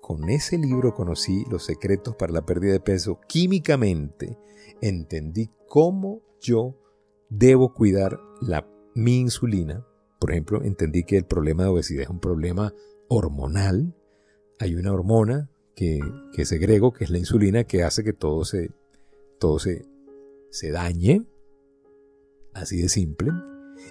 Con 0.00 0.30
ese 0.30 0.56
libro 0.56 0.94
conocí 0.94 1.44
los 1.50 1.64
secretos 1.64 2.14
para 2.16 2.32
la 2.32 2.46
pérdida 2.46 2.72
de 2.72 2.80
peso 2.80 3.20
químicamente. 3.28 4.38
Entendí 4.80 5.50
cómo 5.66 6.22
yo 6.40 6.74
debo 7.28 7.72
cuidar 7.72 8.20
la, 8.40 8.68
mi 8.94 9.18
insulina. 9.18 9.86
Por 10.18 10.32
ejemplo, 10.32 10.62
entendí 10.62 11.04
que 11.04 11.16
el 11.16 11.24
problema 11.24 11.64
de 11.64 11.68
obesidad 11.68 12.02
es 12.02 12.08
un 12.08 12.20
problema 12.20 12.74
hormonal. 13.08 13.94
Hay 14.58 14.74
una 14.74 14.92
hormona 14.92 15.50
que, 15.74 16.00
que 16.32 16.44
segrego, 16.44 16.92
que 16.92 17.04
es 17.04 17.10
la 17.10 17.18
insulina, 17.18 17.64
que 17.64 17.84
hace 17.84 18.02
que 18.02 18.12
todo 18.12 18.44
se, 18.44 18.72
todo 19.38 19.58
se, 19.58 19.86
se 20.50 20.70
dañe. 20.70 21.24
Así 22.54 22.82
de 22.82 22.88
simple. 22.88 23.30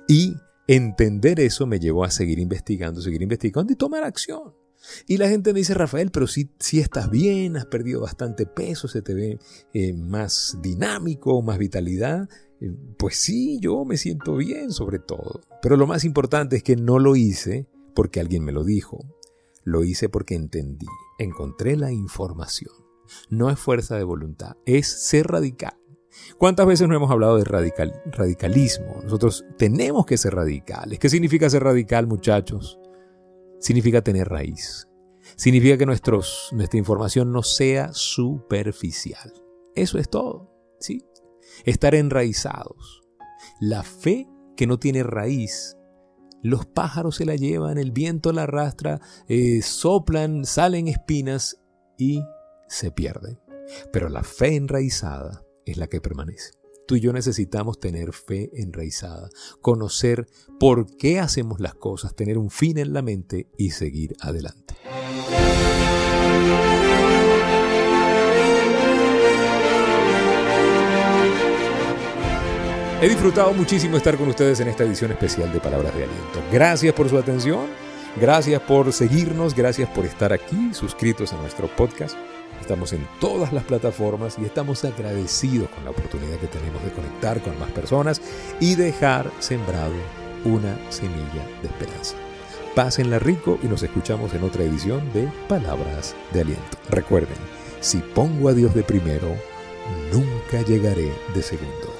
Y 0.07 0.35
entender 0.67 1.39
eso 1.39 1.65
me 1.65 1.79
llevó 1.79 2.03
a 2.03 2.11
seguir 2.11 2.39
investigando, 2.39 3.01
seguir 3.01 3.21
investigando 3.21 3.71
y 3.71 3.77
tomar 3.77 4.03
acción. 4.03 4.53
Y 5.07 5.17
la 5.17 5.27
gente 5.27 5.53
me 5.53 5.59
dice, 5.59 5.73
Rafael, 5.73 6.11
pero 6.11 6.27
si, 6.27 6.51
si 6.59 6.79
estás 6.79 7.09
bien, 7.09 7.57
has 7.57 7.65
perdido 7.65 8.01
bastante 8.01 8.45
peso, 8.45 8.87
se 8.87 9.01
te 9.01 9.13
ve 9.13 9.39
eh, 9.73 9.93
más 9.93 10.57
dinámico, 10.61 11.41
más 11.41 11.57
vitalidad. 11.57 12.29
Eh, 12.61 12.71
pues 12.97 13.17
sí, 13.17 13.59
yo 13.61 13.85
me 13.85 13.97
siento 13.97 14.35
bien 14.35 14.71
sobre 14.71 14.99
todo. 14.99 15.41
Pero 15.61 15.77
lo 15.77 15.87
más 15.87 16.03
importante 16.03 16.57
es 16.57 16.63
que 16.63 16.75
no 16.75 16.99
lo 16.99 17.15
hice 17.15 17.67
porque 17.93 18.19
alguien 18.19 18.43
me 18.43 18.51
lo 18.51 18.63
dijo. 18.63 18.99
Lo 19.63 19.83
hice 19.83 20.07
porque 20.07 20.35
entendí, 20.35 20.87
encontré 21.19 21.75
la 21.75 21.91
información. 21.91 22.71
No 23.29 23.49
es 23.49 23.59
fuerza 23.59 23.97
de 23.97 24.03
voluntad, 24.03 24.55
es 24.65 24.87
ser 24.87 25.27
radical. 25.27 25.77
¿Cuántas 26.37 26.65
veces 26.65 26.87
no 26.87 26.95
hemos 26.95 27.11
hablado 27.11 27.37
de 27.37 27.43
radical, 27.43 28.01
radicalismo? 28.05 29.01
Nosotros 29.03 29.45
tenemos 29.57 30.05
que 30.05 30.17
ser 30.17 30.35
radicales. 30.35 30.99
¿Qué 30.99 31.09
significa 31.09 31.49
ser 31.49 31.63
radical, 31.63 32.07
muchachos? 32.07 32.79
Significa 33.59 34.01
tener 34.01 34.29
raíz. 34.29 34.87
Significa 35.35 35.77
que 35.77 35.85
nuestra 35.85 36.17
información 36.73 37.31
no 37.31 37.43
sea 37.43 37.93
superficial. 37.93 39.33
Eso 39.75 39.99
es 39.99 40.09
todo. 40.09 40.49
¿sí? 40.79 41.03
Estar 41.65 41.95
enraizados. 41.95 43.03
La 43.59 43.83
fe 43.83 44.27
que 44.55 44.67
no 44.67 44.79
tiene 44.79 45.03
raíz 45.03 45.77
los 46.43 46.65
pájaros 46.65 47.15
se 47.17 47.25
la 47.25 47.35
llevan, 47.35 47.77
el 47.77 47.91
viento 47.91 48.31
la 48.31 48.43
arrastra, 48.43 49.01
eh, 49.27 49.61
soplan, 49.61 50.45
salen 50.45 50.87
espinas 50.87 51.59
y 51.97 52.23
se 52.67 52.91
pierden. 52.91 53.39
Pero 53.91 54.07
la 54.09 54.23
fe 54.23 54.55
enraizada 54.55 55.43
es 55.65 55.77
la 55.77 55.87
que 55.87 55.99
permanece. 55.99 56.51
Tú 56.87 56.95
y 56.95 57.01
yo 57.01 57.11
necesitamos 57.11 57.81
tener 57.81 58.13
fe 58.13 58.49
enraizada, 58.53 59.29
conocer 59.61 60.27
por 60.57 60.95
qué 60.95 61.19
hacemos 61.19 61.59
las 61.59 61.73
cosas, 61.73 62.15
tener 62.15 62.37
un 62.37 62.49
fin 62.49 62.77
en 62.77 62.93
la 62.93 63.01
mente 63.01 63.49
y 63.57 63.71
seguir 63.71 64.15
adelante. 64.21 64.75
He 72.99 73.07
disfrutado 73.07 73.53
muchísimo 73.53 73.95
estar 73.97 74.17
con 74.17 74.27
ustedes 74.27 74.59
en 74.59 74.69
esta 74.69 74.83
edición 74.83 75.11
especial 75.11 75.53
de 75.53 75.59
Palabras 75.59 75.93
de 75.93 76.05
Aliento. 76.05 76.41
Gracias 76.51 76.95
por 76.95 77.07
su 77.07 77.15
atención, 77.19 77.67
gracias 78.19 78.59
por 78.61 78.91
seguirnos, 78.91 79.53
gracias 79.53 79.87
por 79.91 80.03
estar 80.03 80.33
aquí, 80.33 80.73
suscritos 80.73 81.31
a 81.31 81.37
nuestro 81.37 81.67
podcast. 81.67 82.17
Estamos 82.59 82.93
en 82.93 83.07
todas 83.19 83.53
las 83.53 83.65
plataformas 83.65 84.39
y 84.39 84.45
estamos 84.45 84.83
agradecidos 84.83 85.69
con 85.69 85.85
la 85.85 85.91
oportunidad 85.91 86.39
que 86.39 86.47
tenemos 86.47 86.83
de 86.83 86.89
conectar 86.89 87.39
con 87.41 87.59
más 87.59 87.69
personas 87.69 88.19
y 88.59 88.73
dejar 88.73 89.29
sembrado 89.37 89.93
una 90.43 90.75
semilla 90.89 91.45
de 91.61 91.67
esperanza. 91.67 92.15
Pásenla 92.73 93.19
rico 93.19 93.59
y 93.61 93.67
nos 93.67 93.83
escuchamos 93.83 94.33
en 94.33 94.41
otra 94.41 94.63
edición 94.63 95.13
de 95.13 95.31
Palabras 95.47 96.15
de 96.33 96.41
Aliento. 96.41 96.77
Recuerden, 96.89 97.37
si 97.79 97.99
pongo 97.99 98.49
a 98.49 98.53
Dios 98.53 98.73
de 98.73 98.81
primero, 98.81 99.35
nunca 100.11 100.63
llegaré 100.63 101.11
de 101.35 101.43
segundo. 101.43 101.96